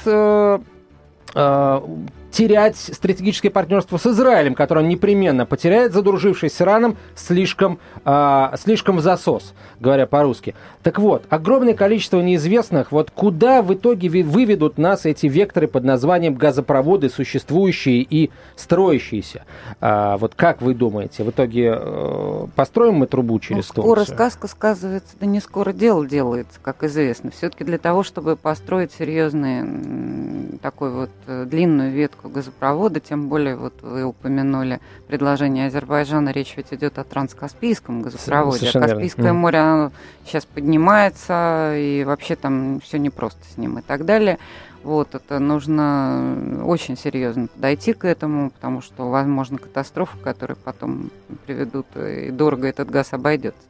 терять 2.32 2.78
стратегическое 2.78 3.50
партнерство 3.50 3.98
с 3.98 4.06
Израилем, 4.06 4.56
которое 4.56 4.82
он 4.82 4.88
непременно 4.88 5.46
потеряет, 5.46 5.94
задружившись 5.94 6.54
с 6.54 6.62
Ираном 6.62 6.98
слишком, 7.16 7.80
э, 8.06 8.50
слишком 8.58 8.98
в 8.98 9.02
засос, 9.02 9.54
говоря 9.80 10.06
по-русски. 10.06 10.56
Так 10.84 11.00
вот, 11.00 11.24
огромное 11.30 11.74
количество 11.74 12.22
неизвестных, 12.22 12.92
вот 12.92 13.12
куда 13.12 13.62
в 13.62 13.74
итоге 13.74 14.10
выведут 14.24 14.78
нас 14.78 15.06
эти 15.06 15.26
векторы 15.28 15.68
под 15.68 15.84
названием 15.84 16.36
газопроводы, 16.36 17.10
существующие 17.10 18.02
и 18.02 18.30
строящиеся. 18.56 19.44
А, 19.82 20.18
вот 20.18 20.36
как 20.36 20.62
вы 20.62 20.74
думаете, 20.74 21.24
в 21.24 21.30
итоге 21.32 21.74
э, 21.76 22.29
построим 22.56 22.96
мы 22.96 23.08
трубу 23.08 23.40
через 23.40 23.68
ну, 23.70 23.84
скоро 23.84 23.98
Турцию? 23.98 24.16
сказка 24.16 24.48
сказывается, 24.48 25.16
да 25.20 25.26
не 25.26 25.40
скоро 25.40 25.74
дело 25.74 26.06
делается, 26.06 26.60
как 26.62 26.84
известно. 26.84 27.32
Все-таки 27.32 27.64
для 27.64 27.78
того, 27.78 28.04
чтобы 28.04 28.36
построить 28.36 28.92
серьезный 28.92 30.58
такой 30.62 30.92
вот 30.92 31.10
э, 31.28 31.46
длинную 31.46 31.92
ветку 31.92 32.30
газопровода, 32.30 33.00
тем 33.00 33.30
более 33.30 33.56
вот 33.56 33.74
вы 33.82 34.04
упомянули 34.04 34.80
предложение 35.08 35.68
Азербайджана, 35.68 36.30
речь 36.30 36.54
ведь 36.58 36.72
идет 36.72 37.00
о 37.00 37.04
транскаспийском 37.04 38.02
газопроводе. 38.02 38.60
Совершенно 38.60 38.86
а 38.86 38.90
Каспийское 38.90 39.26
верно. 39.26 39.40
море 39.40 39.60
оно 39.60 39.92
сейчас 40.26 40.46
поднимается, 40.46 41.74
и 41.76 42.04
вообще 42.04 42.36
там 42.36 42.80
все 42.82 42.98
непросто 42.98 43.42
с 43.54 43.58
ним 43.58 43.80
и 43.80 43.82
так 43.82 44.06
далее. 44.06 44.38
Вот, 44.84 45.14
это 45.14 45.40
нужно 45.40 46.64
очень 46.66 46.98
серьезно 46.98 47.48
подойти 47.48 47.94
к 47.94 48.06
этому, 48.06 48.50
потому 48.50 48.82
что, 48.82 49.10
возможно, 49.10 49.58
катастрофы, 49.58 50.18
которые 50.20 50.56
потом 50.56 51.12
приведут, 51.46 51.86
и 51.98 52.32
дорого 52.32 52.68
этот 52.68 52.90
газ 52.90 53.12
обойдется. 53.12 53.62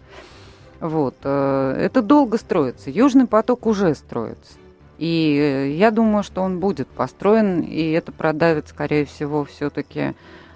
Вот, 0.79 1.15
э, 1.23 1.75
это 1.79 2.01
долго 2.01 2.37
строится. 2.37 2.89
Южный 2.89 3.25
поток 3.25 3.65
уже 3.65 3.95
строится. 3.95 4.53
И 4.99 5.37
э, 5.37 5.71
я 5.71 5.91
думаю, 5.91 6.23
что 6.23 6.41
он 6.41 6.59
будет 6.59 6.87
построен, 6.87 7.61
и 7.61 7.91
это 7.91 8.11
продавит, 8.11 8.67
скорее 8.67 9.05
всего, 9.05 9.45
все-таки 9.45 10.13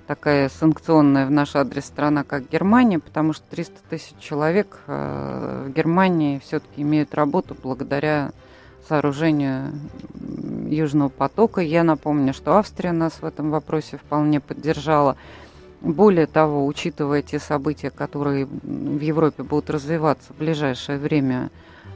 такая 0.07 0.49
санкционная 0.49 1.25
в 1.25 1.31
наш 1.31 1.55
адрес 1.55 1.85
страна, 1.85 2.23
как 2.23 2.49
Германия, 2.49 2.99
потому 2.99 3.33
что 3.33 3.43
300 3.49 3.75
тысяч 3.89 4.13
человек 4.19 4.79
э, 4.87 5.65
в 5.67 5.71
Германии 5.71 6.39
все-таки 6.39 6.81
имеют 6.81 7.13
работу 7.15 7.55
благодаря 7.61 8.31
сооружению 8.87 9.71
Южного 10.67 11.09
потока. 11.09 11.61
Я 11.61 11.83
напомню, 11.83 12.33
что 12.33 12.57
Австрия 12.57 12.91
нас 12.91 13.21
в 13.21 13.25
этом 13.25 13.51
вопросе 13.51 13.97
вполне 13.97 14.39
поддержала. 14.39 15.17
Более 15.81 16.27
того, 16.27 16.65
учитывая 16.65 17.21
те 17.21 17.39
события, 17.39 17.89
которые 17.89 18.45
в 18.45 18.99
Европе 18.99 19.43
будут 19.43 19.69
развиваться 19.69 20.31
в 20.33 20.37
ближайшее 20.37 20.97
время, 20.97 21.49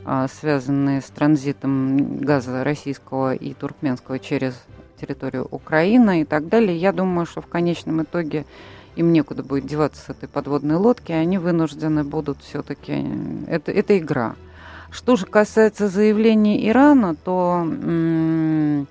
а, 0.04 0.28
связанные 0.28 1.02
с 1.02 1.06
транзитом 1.06 2.17
газа 2.17 2.63
российского 2.63 3.34
и 3.34 3.54
туркменского 3.54 4.19
через 4.19 4.56
территорию 5.00 5.47
Украины 5.50 6.21
и 6.21 6.26
так 6.26 6.50
далее. 6.50 6.78
Я 6.78 6.91
думаю, 6.91 7.26
что 7.26 7.41
в 7.41 7.47
конечном 7.47 8.04
итоге 8.04 8.45
им 8.95 9.13
некуда 9.13 9.43
будет 9.43 9.65
деваться 9.65 10.02
с 10.02 10.10
этой 10.10 10.28
подводной 10.28 10.76
лодки, 10.76 11.12
они 11.12 11.38
вынуждены 11.38 12.04
будут 12.04 12.41
все-таки... 12.41 13.06
Это, 13.47 13.71
это 13.71 13.97
игра. 13.97 14.36
Что 14.89 15.15
же 15.15 15.26
касается 15.26 15.88
заявлений 15.89 16.67
Ирана, 16.69 17.15
то 17.15 17.62
м- 17.63 18.88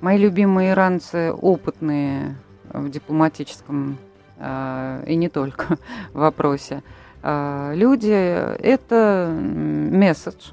мои 0.00 0.18
любимые 0.18 0.70
иранцы 0.72 1.32
опытные 1.32 2.36
в 2.72 2.88
дипломатическом 2.90 3.98
э, 4.38 5.04
и 5.06 5.14
не 5.16 5.28
только 5.28 5.78
вопросе, 6.12 6.82
а, 7.22 7.72
люди, 7.74 8.10
это 8.10 9.34
месседж 9.34 10.50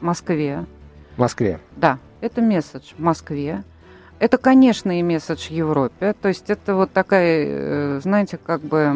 Москве. 0.00 0.64
Москве. 1.16 1.60
Да, 1.76 1.98
это 2.20 2.40
месседж 2.40 2.92
Москве. 2.98 3.62
Это, 4.20 4.36
конечно, 4.36 5.00
и 5.00 5.02
месседж 5.02 5.50
Европе. 5.50 6.14
То 6.20 6.28
есть 6.28 6.50
это 6.50 6.74
вот 6.74 6.92
такая, 6.92 7.46
э, 7.48 8.00
знаете, 8.02 8.36
как 8.36 8.60
бы 8.60 8.92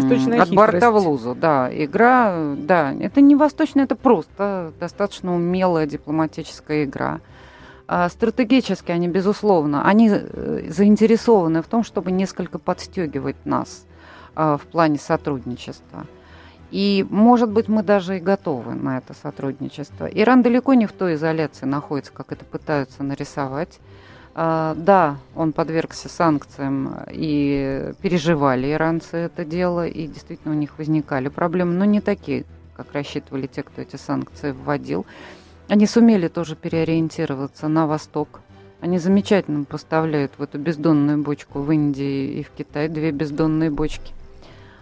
Восточная 0.00 0.40
от 0.40 0.54
борта 0.54 0.92
в 0.92 0.96
лузу. 0.98 1.34
Да, 1.34 1.68
игра, 1.70 2.54
да. 2.56 2.94
Это 2.94 3.20
не 3.20 3.34
восточная, 3.34 3.84
это 3.84 3.96
просто 3.96 4.72
достаточно 4.78 5.34
умелая 5.34 5.86
дипломатическая 5.86 6.84
игра. 6.84 7.18
А 7.88 8.08
стратегически 8.08 8.92
они, 8.92 9.08
безусловно, 9.08 9.84
они 9.84 10.10
э, 10.12 10.68
заинтересованы 10.68 11.60
в 11.62 11.66
том, 11.66 11.82
чтобы 11.82 12.12
несколько 12.12 12.60
подстегивать 12.60 13.44
нас 13.44 13.84
а, 14.36 14.58
в 14.58 14.62
плане 14.62 14.98
сотрудничества. 14.98 16.06
И, 16.70 17.04
может 17.10 17.50
быть, 17.50 17.66
мы 17.66 17.82
даже 17.82 18.18
и 18.18 18.20
готовы 18.20 18.74
на 18.74 18.98
это 18.98 19.12
сотрудничество. 19.14 20.04
Иран 20.04 20.42
далеко 20.44 20.74
не 20.74 20.86
в 20.86 20.92
той 20.92 21.14
изоляции 21.14 21.66
находится, 21.66 22.12
как 22.12 22.30
это 22.30 22.44
пытаются 22.44 23.02
нарисовать. 23.02 23.80
А, 24.40 24.76
да, 24.76 25.16
он 25.34 25.52
подвергся 25.52 26.08
санкциям, 26.08 26.94
и 27.10 27.92
переживали 28.00 28.70
иранцы 28.70 29.16
это 29.16 29.44
дело, 29.44 29.84
и 29.84 30.06
действительно 30.06 30.54
у 30.54 30.56
них 30.56 30.78
возникали 30.78 31.26
проблемы, 31.26 31.72
но 31.74 31.84
не 31.84 32.00
такие, 32.00 32.44
как 32.76 32.92
рассчитывали 32.92 33.48
те, 33.48 33.64
кто 33.64 33.82
эти 33.82 33.96
санкции 33.96 34.52
вводил. 34.52 35.06
Они 35.66 35.88
сумели 35.88 36.28
тоже 36.28 36.54
переориентироваться 36.54 37.66
на 37.66 37.88
восток. 37.88 38.38
Они 38.80 39.00
замечательно 39.00 39.64
поставляют 39.64 40.30
в 40.38 40.42
эту 40.44 40.56
бездонную 40.56 41.20
бочку 41.20 41.58
в 41.58 41.72
Индии 41.72 42.38
и 42.38 42.44
в 42.44 42.50
Китае 42.50 42.88
две 42.88 43.10
бездонные 43.10 43.72
бочки 43.72 44.12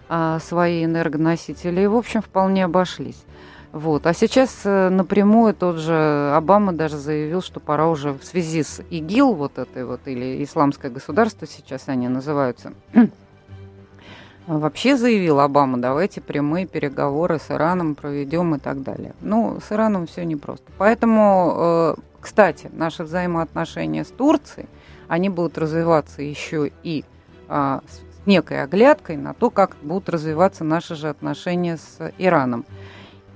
а, 0.07 0.37
свои 0.37 0.85
энергоносители. 0.85 1.81
И, 1.81 1.87
в 1.87 1.95
общем, 1.95 2.21
вполне 2.21 2.63
обошлись. 2.63 3.25
Вот. 3.71 4.07
А 4.07 4.13
сейчас 4.13 4.61
э, 4.63 4.89
напрямую 4.89 5.53
тот 5.53 5.77
же 5.77 6.31
Обама 6.33 6.73
даже 6.73 6.97
заявил, 6.97 7.41
что 7.41 7.59
пора 7.59 7.89
уже 7.89 8.13
в 8.13 8.23
связи 8.23 8.63
с 8.63 8.81
ИГИЛ, 8.89 9.33
вот 9.33 9.57
этой 9.57 9.85
вот, 9.85 10.01
или 10.05 10.43
Исламское 10.43 10.89
государство 10.89 11.45
сейчас 11.45 11.83
они 11.87 12.07
называются, 12.07 12.73
вообще 14.47 14.95
заявил 14.95 15.39
Обама, 15.39 15.77
давайте 15.77 16.21
прямые 16.21 16.65
переговоры 16.65 17.39
с 17.39 17.51
Ираном 17.51 17.95
проведем 17.95 18.55
и 18.55 18.59
так 18.59 18.81
далее. 18.81 19.13
Ну, 19.21 19.59
с 19.59 19.71
Ираном 19.71 20.07
все 20.07 20.23
непросто. 20.23 20.71
Поэтому, 20.77 21.53
э, 21.57 21.95
кстати, 22.21 22.69
наши 22.71 23.03
взаимоотношения 23.03 24.05
с 24.05 24.09
Турцией, 24.09 24.67
они 25.07 25.29
будут 25.29 25.57
развиваться 25.57 26.21
еще 26.21 26.71
и 26.83 27.05
а, 27.47 27.81
с 27.87 28.01
некой 28.25 28.61
оглядкой 28.61 29.17
на 29.17 29.33
то, 29.33 29.49
как 29.49 29.77
будут 29.81 30.09
развиваться 30.09 30.63
наши 30.63 30.95
же 30.95 31.09
отношения 31.09 31.77
с 31.77 32.11
Ираном. 32.17 32.65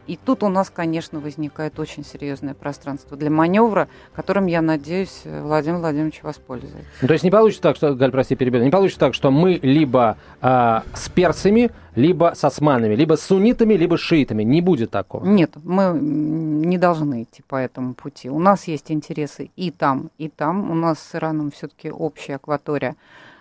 И 0.08 0.18
тут 0.18 0.44
у 0.44 0.50
нас, 0.50 0.70
конечно, 0.70 1.20
возникает 1.20 1.80
очень 1.80 2.04
серьезное 2.04 2.54
пространство 2.54 3.16
для 3.16 3.30
маневра, 3.30 3.88
которым, 4.14 4.48
я 4.48 4.62
надеюсь, 4.62 5.22
Владимир 5.26 5.78
Владимирович 5.78 6.24
воспользуется. 6.24 6.80
Ну, 7.02 7.08
то 7.08 7.14
есть 7.14 7.24
не 7.24 7.32
получится 7.32 7.62
так, 7.62 7.76
что, 7.76 7.94
Галь, 7.94 8.12
прости, 8.12 8.36
перебил, 8.36 8.64
не 8.64 8.72
получится 8.72 9.00
так, 9.00 9.14
что 9.14 9.32
мы 9.32 9.60
либо 9.62 10.18
э, 10.42 10.82
с 10.94 11.10
перцами, 11.10 11.72
либо 11.96 12.34
с 12.36 12.44
османами, 12.44 12.96
либо 12.96 13.16
с 13.16 13.22
суннитами, 13.22 13.74
либо 13.76 13.98
с 13.98 14.00
шиитами. 14.00 14.44
Не 14.44 14.62
будет 14.62 14.92
такого. 14.92 15.26
Нет, 15.26 15.52
мы 15.64 15.98
не 16.00 16.78
должны 16.78 17.24
идти 17.24 17.44
по 17.48 17.56
этому 17.56 17.94
пути. 17.94 18.30
У 18.30 18.40
нас 18.40 18.68
есть 18.68 18.92
интересы 18.92 19.52
и 19.56 19.72
там, 19.72 20.10
и 20.18 20.30
там. 20.30 20.72
У 20.72 20.74
нас 20.74 21.00
с 21.00 21.16
Ираном 21.16 21.52
все-таки 21.52 21.92
общая 21.92 22.36
акватория 22.36 22.96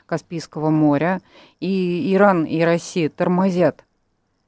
Каспийского 0.07 0.71
моря. 0.71 1.21
И 1.61 2.13
Иран 2.15 2.45
и 2.45 2.61
Россия 2.63 3.09
тормозят 3.09 3.85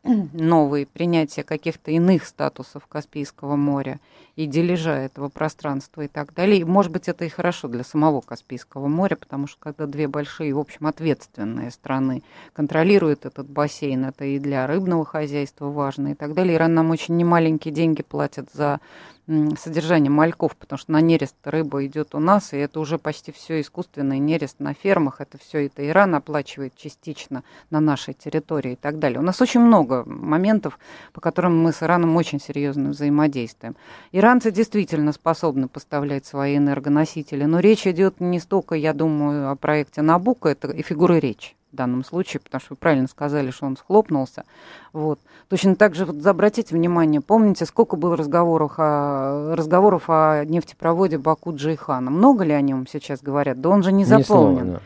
новые 0.05 0.86
принятия 0.86 1.42
каких-то 1.42 1.90
иных 1.90 2.24
статусов 2.24 2.86
Каспийского 2.86 3.57
моря 3.57 4.00
и 4.34 4.46
дележа 4.46 4.96
этого 4.96 5.28
пространства 5.28 6.03
и 6.03 6.09
так 6.09 6.34
далее. 6.34 6.61
И, 6.61 6.64
может 6.64 6.90
быть, 6.90 7.09
это 7.09 7.24
и 7.24 7.28
хорошо 7.28 7.68
для 7.68 7.84
самого 7.84 8.20
Каспийского 8.20 8.88
моря, 8.88 9.16
потому 9.16 9.46
что 9.46 9.59
когда 9.61 9.86
две 9.86 10.09
большие, 10.09 10.55
в 10.55 10.59
общем, 10.59 10.86
ответственные 10.86 11.70
страны 11.70 12.22
контролируют 12.53 13.26
этот 13.26 13.48
бассейн, 13.48 14.07
это 14.07 14.24
и 14.24 14.38
для 14.38 14.66
рыбного 14.66 15.05
хозяйства 15.05 15.66
важно 15.66 16.09
и 16.09 16.14
так 16.14 16.34
далее. 16.34 16.57
Иран 16.57 16.74
нам 16.74 16.90
очень 16.90 17.16
немаленькие 17.16 17.72
деньги 17.72 18.03
платят 18.03 18.48
за 18.53 18.80
содержание 19.28 20.10
мальков, 20.10 20.56
потому 20.56 20.78
что 20.78 20.92
на 20.92 21.00
нерест 21.00 21.36
рыба 21.44 21.86
идет 21.86 22.14
у 22.14 22.18
нас, 22.18 22.52
и 22.52 22.56
это 22.56 22.80
уже 22.80 22.98
почти 22.98 23.30
все 23.30 23.60
искусственный 23.60 24.18
нерест 24.18 24.58
на 24.58 24.74
фермах, 24.74 25.20
это 25.20 25.38
все 25.38 25.66
это 25.66 25.86
Иран 25.86 26.14
оплачивает 26.14 26.74
частично 26.76 27.44
на 27.70 27.80
нашей 27.80 28.14
территории 28.14 28.72
и 28.72 28.76
так 28.76 28.98
далее. 28.98 29.20
У 29.20 29.22
нас 29.22 29.40
очень 29.40 29.60
много 29.60 30.02
моментов, 30.06 30.78
по 31.12 31.20
которым 31.20 31.62
мы 31.62 31.72
с 31.72 31.82
Ираном 31.82 32.16
очень 32.16 32.40
серьезно 32.40 32.90
взаимодействуем. 32.90 33.76
Иранцы 34.10 34.50
действительно 34.50 35.12
способны 35.12 35.68
поставлять 35.68 36.26
свои 36.26 36.56
энергоносители, 36.56 37.44
но 37.44 37.60
речь 37.60 37.86
идет 37.86 38.20
не 38.20 38.40
столько, 38.40 38.74
я 38.74 38.92
думаю, 38.92 39.50
о 39.50 39.56
проекте 39.56 40.02
Набука, 40.02 40.48
это 40.48 40.72
и 40.72 40.82
фигуры 40.82 41.20
речи 41.20 41.54
в 41.72 41.76
данном 41.76 42.04
случае, 42.04 42.40
потому 42.40 42.60
что 42.60 42.74
вы 42.74 42.76
правильно 42.76 43.08
сказали, 43.08 43.50
что 43.50 43.66
он 43.66 43.76
схлопнулся. 43.76 44.44
Вот. 44.92 45.18
Точно 45.48 45.74
так 45.74 45.94
же 45.94 46.04
вот 46.04 46.24
обратите 46.26 46.74
внимание, 46.74 47.20
помните, 47.20 47.64
сколько 47.66 47.96
было 47.96 48.16
разговоров 48.16 48.74
о, 48.78 49.54
разговоров 49.56 50.04
о 50.08 50.44
нефтепроводе 50.44 51.18
Баку-Джейхана? 51.18 52.10
Много 52.10 52.44
ли 52.44 52.52
о 52.52 52.60
нем 52.60 52.86
сейчас 52.86 53.22
говорят? 53.22 53.60
Да 53.60 53.70
он 53.70 53.82
же 53.82 53.92
не 53.92 54.04
заполнен. 54.04 54.52
Ни 54.52 54.62
слова, 54.62 54.64
да 54.64 54.80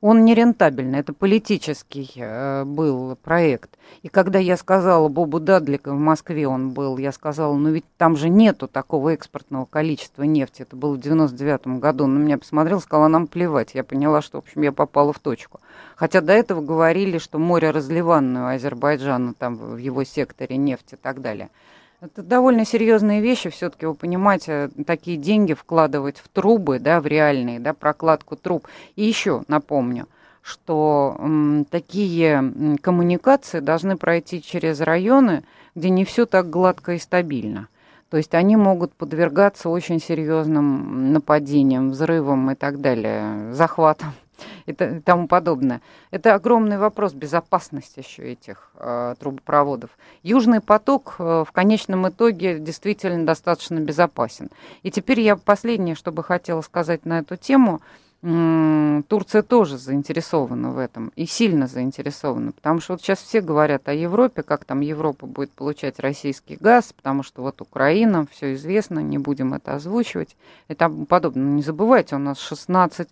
он 0.00 0.24
нерентабельный, 0.24 1.00
это 1.00 1.12
политический 1.12 2.10
э, 2.16 2.64
был 2.64 3.16
проект. 3.16 3.78
И 4.02 4.08
когда 4.08 4.38
я 4.38 4.56
сказала 4.56 5.08
Бобу 5.08 5.40
Дадлика, 5.40 5.92
в 5.92 5.98
Москве 5.98 6.48
он 6.48 6.70
был, 6.70 6.96
я 6.96 7.12
сказала, 7.12 7.54
ну 7.54 7.68
ведь 7.70 7.84
там 7.98 8.16
же 8.16 8.30
нету 8.30 8.66
такого 8.66 9.10
экспортного 9.10 9.66
количества 9.66 10.22
нефти, 10.22 10.62
это 10.62 10.74
было 10.74 10.94
в 10.94 11.00
99 11.00 11.78
году, 11.78 12.04
он 12.04 12.14
на 12.14 12.18
меня 12.18 12.38
посмотрел, 12.38 12.80
сказал, 12.80 13.04
а 13.04 13.08
нам 13.08 13.26
плевать. 13.26 13.74
Я 13.74 13.84
поняла, 13.84 14.22
что, 14.22 14.40
в 14.40 14.44
общем, 14.44 14.62
я 14.62 14.72
попала 14.72 15.12
в 15.12 15.18
точку. 15.18 15.60
Хотя 15.96 16.22
до 16.22 16.32
этого 16.32 16.62
говорили, 16.62 17.18
что 17.18 17.38
море 17.38 17.70
разливанное 17.70 18.44
у 18.44 18.54
Азербайджана, 18.56 19.34
там 19.34 19.56
в 19.56 19.76
его 19.76 20.04
секторе 20.04 20.56
нефти 20.56 20.94
и 20.94 20.98
так 20.98 21.20
далее. 21.20 21.50
Это 22.00 22.22
довольно 22.22 22.64
серьезные 22.64 23.20
вещи, 23.20 23.50
все-таки 23.50 23.84
вы 23.84 23.94
понимаете, 23.94 24.70
такие 24.86 25.18
деньги 25.18 25.52
вкладывать 25.52 26.16
в 26.16 26.28
трубы, 26.28 26.78
да, 26.78 26.98
в 26.98 27.06
реальные, 27.06 27.60
да, 27.60 27.74
прокладку 27.74 28.36
труб. 28.36 28.66
И 28.96 29.04
еще 29.04 29.42
напомню, 29.48 30.08
что 30.40 31.14
м, 31.18 31.66
такие 31.68 32.78
коммуникации 32.80 33.60
должны 33.60 33.98
пройти 33.98 34.40
через 34.40 34.80
районы, 34.80 35.44
где 35.74 35.90
не 35.90 36.06
все 36.06 36.24
так 36.24 36.48
гладко 36.48 36.92
и 36.92 36.98
стабильно. 36.98 37.68
То 38.08 38.16
есть 38.16 38.34
они 38.34 38.56
могут 38.56 38.94
подвергаться 38.94 39.68
очень 39.68 40.00
серьезным 40.00 41.12
нападениям, 41.12 41.90
взрывам 41.90 42.50
и 42.50 42.54
так 42.54 42.80
далее, 42.80 43.52
захватам 43.52 44.14
и 44.66 44.72
тому 44.72 45.28
подобное. 45.28 45.80
Это 46.10 46.34
огромный 46.34 46.78
вопрос 46.78 47.12
безопасности 47.12 48.00
еще 48.00 48.32
этих 48.32 48.70
э, 48.76 49.14
трубопроводов. 49.18 49.90
Южный 50.22 50.60
поток 50.60 51.16
э, 51.18 51.44
в 51.46 51.52
конечном 51.52 52.08
итоге 52.08 52.58
действительно 52.58 53.24
достаточно 53.24 53.78
безопасен. 53.80 54.50
И 54.82 54.90
теперь 54.90 55.20
я 55.20 55.36
последнее, 55.36 55.94
что 55.94 56.12
бы 56.12 56.22
хотела 56.22 56.60
сказать 56.62 57.04
на 57.04 57.20
эту 57.20 57.36
тему. 57.36 57.80
Турция 58.22 59.42
тоже 59.42 59.78
заинтересована 59.78 60.72
в 60.72 60.78
этом 60.78 61.10
и 61.16 61.24
сильно 61.24 61.66
заинтересована, 61.66 62.52
потому 62.52 62.80
что 62.80 62.92
вот 62.92 63.00
сейчас 63.00 63.18
все 63.20 63.40
говорят 63.40 63.88
о 63.88 63.94
Европе, 63.94 64.42
как 64.42 64.66
там 64.66 64.80
Европа 64.80 65.24
будет 65.24 65.52
получать 65.52 65.98
российский 66.00 66.58
газ, 66.60 66.92
потому 66.92 67.22
что 67.22 67.40
вот 67.40 67.62
Украина, 67.62 68.26
все 68.30 68.52
известно, 68.52 68.98
не 68.98 69.16
будем 69.16 69.54
это 69.54 69.74
озвучивать 69.74 70.36
и 70.68 70.74
тому 70.74 71.06
подобное. 71.06 71.44
Но 71.44 71.54
не 71.54 71.62
забывайте, 71.62 72.16
у 72.16 72.18
нас 72.18 72.38
16 72.38 73.08
а, 73.08 73.10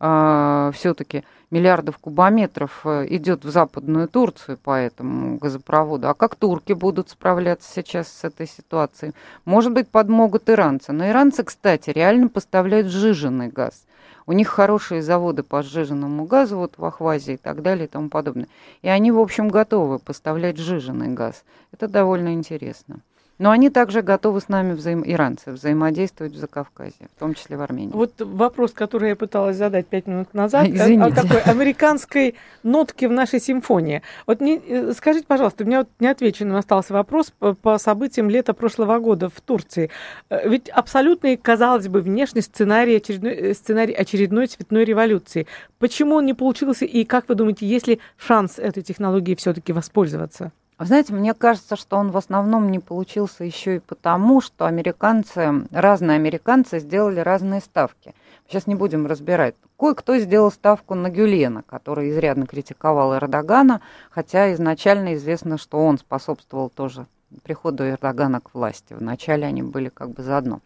все-таки 0.00 1.24
миллиардов 1.50 1.98
кубометров 1.98 2.80
э, 2.84 3.06
идет 3.10 3.44
в 3.44 3.50
Западную 3.50 4.08
Турцию 4.08 4.56
по 4.56 4.78
этому 4.78 5.38
газопроводу. 5.38 6.08
А 6.08 6.14
как 6.14 6.36
турки 6.36 6.72
будут 6.72 7.10
справляться 7.10 7.70
сейчас 7.70 8.08
с 8.08 8.24
этой 8.24 8.46
ситуацией? 8.46 9.12
Может 9.44 9.72
быть, 9.72 9.88
подмогут 9.88 10.48
иранцы. 10.48 10.92
Но 10.92 11.08
иранцы, 11.08 11.42
кстати, 11.42 11.90
реально 11.90 12.28
поставляют 12.28 12.86
сжиженный 12.86 13.48
газ. 13.48 13.84
У 14.26 14.32
них 14.32 14.48
хорошие 14.48 15.02
заводы 15.02 15.42
по 15.42 15.62
сжиженному 15.62 16.24
газу, 16.24 16.56
вот 16.56 16.74
в 16.76 16.84
Ахвазе 16.84 17.34
и 17.34 17.36
так 17.36 17.62
далее 17.62 17.86
и 17.86 17.88
тому 17.88 18.08
подобное. 18.10 18.46
И 18.82 18.88
они, 18.88 19.10
в 19.10 19.18
общем, 19.18 19.48
готовы 19.48 19.98
поставлять 19.98 20.56
сжиженный 20.56 21.08
газ. 21.08 21.42
Это 21.72 21.88
довольно 21.88 22.32
интересно. 22.32 23.00
Но 23.40 23.50
они 23.52 23.70
также 23.70 24.02
готовы 24.02 24.42
с 24.42 24.48
нами, 24.50 24.74
взаим... 24.74 25.02
иранцы, 25.02 25.52
взаимодействовать 25.52 26.34
в 26.34 26.36
Закавказье, 26.36 27.08
в 27.16 27.18
том 27.18 27.32
числе 27.32 27.56
в 27.56 27.62
Армении. 27.62 27.90
Вот 27.90 28.12
вопрос, 28.18 28.72
который 28.72 29.08
я 29.08 29.16
пыталась 29.16 29.56
задать 29.56 29.86
пять 29.86 30.06
минут 30.06 30.34
назад, 30.34 30.68
Извините. 30.68 31.04
о 31.04 31.10
такой 31.10 31.40
американской 31.40 32.34
нотке 32.62 33.08
в 33.08 33.12
нашей 33.12 33.40
симфонии. 33.40 34.02
Вот 34.26 34.42
не, 34.42 34.58
э, 34.58 34.92
скажите, 34.92 35.24
пожалуйста, 35.26 35.64
у 35.64 35.66
меня 35.66 35.78
вот 35.78 35.88
неотвеченным 36.00 36.54
остался 36.54 36.92
вопрос 36.92 37.32
по, 37.38 37.54
по 37.54 37.78
событиям 37.78 38.28
лета 38.28 38.52
прошлого 38.52 38.98
года 38.98 39.30
в 39.30 39.40
Турции. 39.40 39.88
Э, 40.28 40.46
ведь 40.46 40.68
абсолютный, 40.68 41.38
казалось 41.38 41.88
бы, 41.88 42.02
внешний 42.02 42.42
сценарий 42.42 42.96
очередной, 42.96 43.32
э, 43.32 43.54
сценарий 43.54 43.94
очередной 43.94 44.48
цветной 44.48 44.84
революции. 44.84 45.46
Почему 45.78 46.16
он 46.16 46.26
не 46.26 46.34
получился 46.34 46.84
и 46.84 47.04
как 47.04 47.26
вы 47.30 47.36
думаете, 47.36 47.66
есть 47.66 47.86
ли 47.86 48.00
шанс 48.18 48.58
этой 48.58 48.82
технологии 48.82 49.34
все-таки 49.34 49.72
воспользоваться? 49.72 50.52
Вы 50.80 50.86
знаете, 50.86 51.12
мне 51.12 51.34
кажется, 51.34 51.76
что 51.76 51.98
он 51.98 52.10
в 52.10 52.16
основном 52.16 52.70
не 52.70 52.78
получился 52.78 53.44
еще 53.44 53.76
и 53.76 53.80
потому, 53.80 54.40
что 54.40 54.64
американцы, 54.64 55.66
разные 55.72 56.16
американцы 56.16 56.78
сделали 56.78 57.20
разные 57.20 57.60
ставки. 57.60 58.14
Сейчас 58.48 58.66
не 58.66 58.74
будем 58.74 59.06
разбирать. 59.06 59.54
Кое-кто 59.78 60.16
сделал 60.16 60.50
ставку 60.50 60.94
на 60.94 61.10
Гюлена, 61.10 61.64
который 61.64 62.08
изрядно 62.08 62.46
критиковал 62.46 63.14
Эрдогана, 63.14 63.82
хотя 64.10 64.54
изначально 64.54 65.16
известно, 65.16 65.58
что 65.58 65.84
он 65.84 65.98
способствовал 65.98 66.70
тоже 66.70 67.04
приходу 67.42 67.86
Эрдогана 67.86 68.40
к 68.40 68.54
власти. 68.54 68.94
Вначале 68.94 69.44
они 69.46 69.62
были 69.62 69.90
как 69.90 70.12
бы 70.12 70.22
заодно. 70.22 70.60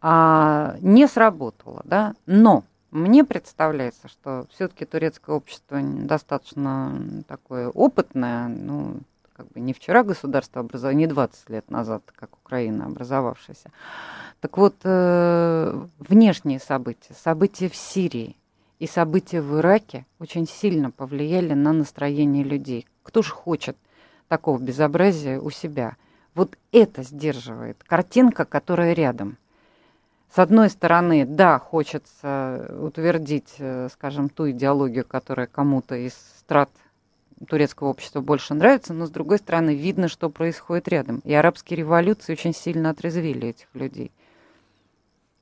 А, 0.00 0.74
не 0.80 1.06
сработало, 1.06 1.82
да, 1.84 2.16
но 2.26 2.64
мне 2.90 3.22
представляется, 3.22 4.08
что 4.08 4.46
все-таки 4.50 4.84
турецкое 4.86 5.36
общество 5.36 5.78
достаточно 5.80 7.00
такое 7.28 7.68
опытное, 7.68 8.48
ну, 8.48 8.96
как 9.36 9.48
бы 9.48 9.60
не 9.60 9.74
вчера 9.74 10.02
государство 10.02 10.62
образовалось, 10.62 10.96
не 10.96 11.06
20 11.06 11.50
лет 11.50 11.70
назад, 11.70 12.02
как 12.14 12.36
Украина 12.38 12.86
образовавшаяся. 12.86 13.70
Так 14.40 14.56
вот, 14.56 14.76
э, 14.84 15.86
внешние 15.98 16.58
события, 16.58 17.14
события 17.14 17.68
в 17.68 17.76
Сирии 17.76 18.36
и 18.78 18.86
события 18.86 19.42
в 19.42 19.58
Ираке 19.58 20.06
очень 20.18 20.48
сильно 20.48 20.90
повлияли 20.90 21.52
на 21.52 21.72
настроение 21.72 22.44
людей. 22.44 22.86
Кто 23.02 23.22
же 23.22 23.32
хочет 23.32 23.76
такого 24.28 24.58
безобразия 24.58 25.38
у 25.38 25.50
себя? 25.50 25.96
Вот 26.34 26.56
это 26.72 27.02
сдерживает 27.02 27.82
картинка, 27.84 28.44
которая 28.44 28.94
рядом. 28.94 29.36
С 30.34 30.38
одной 30.38 30.70
стороны, 30.70 31.24
да, 31.26 31.58
хочется 31.58 32.78
утвердить, 32.80 33.54
э, 33.58 33.88
скажем, 33.92 34.28
ту 34.28 34.50
идеологию, 34.50 35.04
которая 35.06 35.46
кому-то 35.46 35.94
из 35.94 36.14
страт 36.38 36.70
турецкого 37.48 37.88
общества 37.88 38.20
больше 38.20 38.54
нравится, 38.54 38.94
но, 38.94 39.06
с 39.06 39.10
другой 39.10 39.38
стороны, 39.38 39.74
видно, 39.74 40.08
что 40.08 40.30
происходит 40.30 40.88
рядом. 40.88 41.20
И 41.24 41.34
арабские 41.34 41.78
революции 41.78 42.32
очень 42.32 42.54
сильно 42.54 42.90
отрезвили 42.90 43.48
этих 43.48 43.68
людей. 43.74 44.10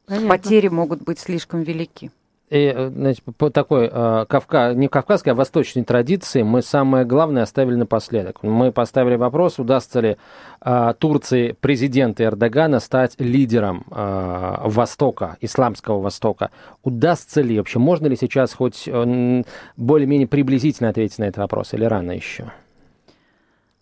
Понятно. 0.07 0.29
Потери 0.29 0.69
могут 0.69 1.03
быть 1.03 1.19
слишком 1.19 1.63
велики. 1.63 2.11
И, 2.51 2.73
э, 2.75 2.91
значит, 2.91 3.25
по 3.39 3.51
такой 3.51 3.89
э, 3.91 4.27
Кавка... 4.29 4.75
не 4.75 4.89
кавказской, 4.89 5.31
а 5.31 5.35
восточной 5.35 5.83
традиции 5.83 6.43
мы 6.43 6.61
самое 6.61 7.07
главное 7.07 7.43
оставили 7.43 7.77
напоследок. 7.77 8.43
Мы 8.43 8.71
поставили 8.71 9.17
вопрос, 9.17 9.59
удастся 9.59 10.01
ли 10.01 10.17
э, 10.61 10.95
Турции 10.99 11.53
президента 11.53 12.23
Эрдогана 12.23 12.81
стать 12.81 13.15
лидером 13.19 13.85
э, 13.91 14.57
Востока, 14.65 15.39
исламского 15.41 16.01
Востока. 16.01 16.51
Удастся 16.83 17.41
ли 17.41 17.57
вообще? 17.59 17.79
Можно 17.79 18.09
ли 18.09 18.17
сейчас 18.17 18.53
хоть 18.53 18.85
э, 18.87 19.43
более-менее 19.79 20.29
приблизительно 20.29 20.91
ответить 20.91 21.19
на 21.19 21.25
этот 21.25 21.39
вопрос 21.39 21.73
или 21.73 21.85
рано 21.85 22.13
еще? 22.13 22.53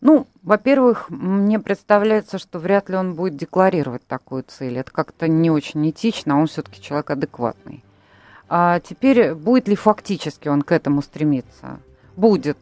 Ну, 0.01 0.27
во-первых, 0.43 1.11
мне 1.11 1.59
представляется, 1.61 2.39
что 2.39 2.59
вряд 2.59 2.89
ли 2.89 2.97
он 2.97 3.15
будет 3.15 3.37
декларировать 3.37 4.07
такую 4.07 4.45
цель. 4.47 4.79
Это 4.79 4.91
как-то 4.91 5.27
не 5.29 5.51
очень 5.51 5.89
этично, 5.91 6.35
а 6.35 6.39
он 6.39 6.47
все-таки 6.47 6.81
человек 6.81 7.11
адекватный. 7.11 7.85
А 8.55 8.81
теперь 8.81 9.33
будет 9.33 9.67
ли 9.67 9.75
фактически 9.75 10.47
он 10.49 10.61
к 10.61 10.73
этому 10.73 11.01
стремиться? 11.01 11.81
Будет. 12.17 12.59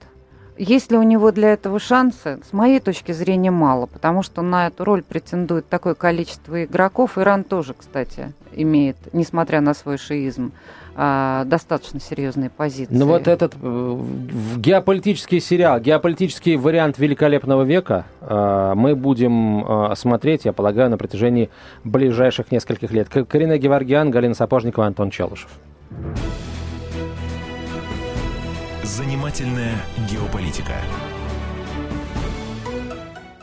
Есть 0.56 0.92
ли 0.92 0.96
у 0.96 1.02
него 1.02 1.32
для 1.32 1.52
этого 1.52 1.80
шансы? 1.80 2.38
С 2.48 2.52
моей 2.52 2.78
точки 2.78 3.10
зрения, 3.10 3.50
мало, 3.50 3.86
потому 3.86 4.22
что 4.22 4.40
на 4.40 4.68
эту 4.68 4.84
роль 4.84 5.02
претендует 5.02 5.68
такое 5.68 5.94
количество 5.94 6.64
игроков. 6.64 7.18
Иран 7.18 7.42
тоже, 7.42 7.74
кстати, 7.76 8.32
имеет, 8.52 8.98
несмотря 9.12 9.60
на 9.60 9.74
свой 9.74 9.98
шиизм, 9.98 10.52
а, 10.94 11.44
достаточно 11.46 11.98
серьезные 11.98 12.50
позиции. 12.50 12.94
Ну 12.94 13.06
вот 13.06 13.26
этот 13.26 13.54
э, 13.60 14.00
геополитический 14.58 15.40
сериал, 15.40 15.80
геополитический 15.80 16.54
вариант 16.54 16.98
великолепного 16.98 17.64
века 17.64 18.04
э, 18.20 18.74
мы 18.76 18.94
будем 18.94 19.64
э, 19.64 19.96
смотреть, 19.96 20.44
я 20.44 20.52
полагаю, 20.52 20.88
на 20.88 20.98
протяжении 20.98 21.50
ближайших 21.82 22.52
нескольких 22.52 22.92
лет. 22.92 23.08
Карина 23.08 23.58
Геворгиан, 23.58 24.12
Галина 24.12 24.34
Сапожникова, 24.34 24.86
Антон 24.86 25.10
Челышев. 25.10 25.50
Занимательная 28.84 29.74
геополитика. 30.10 30.74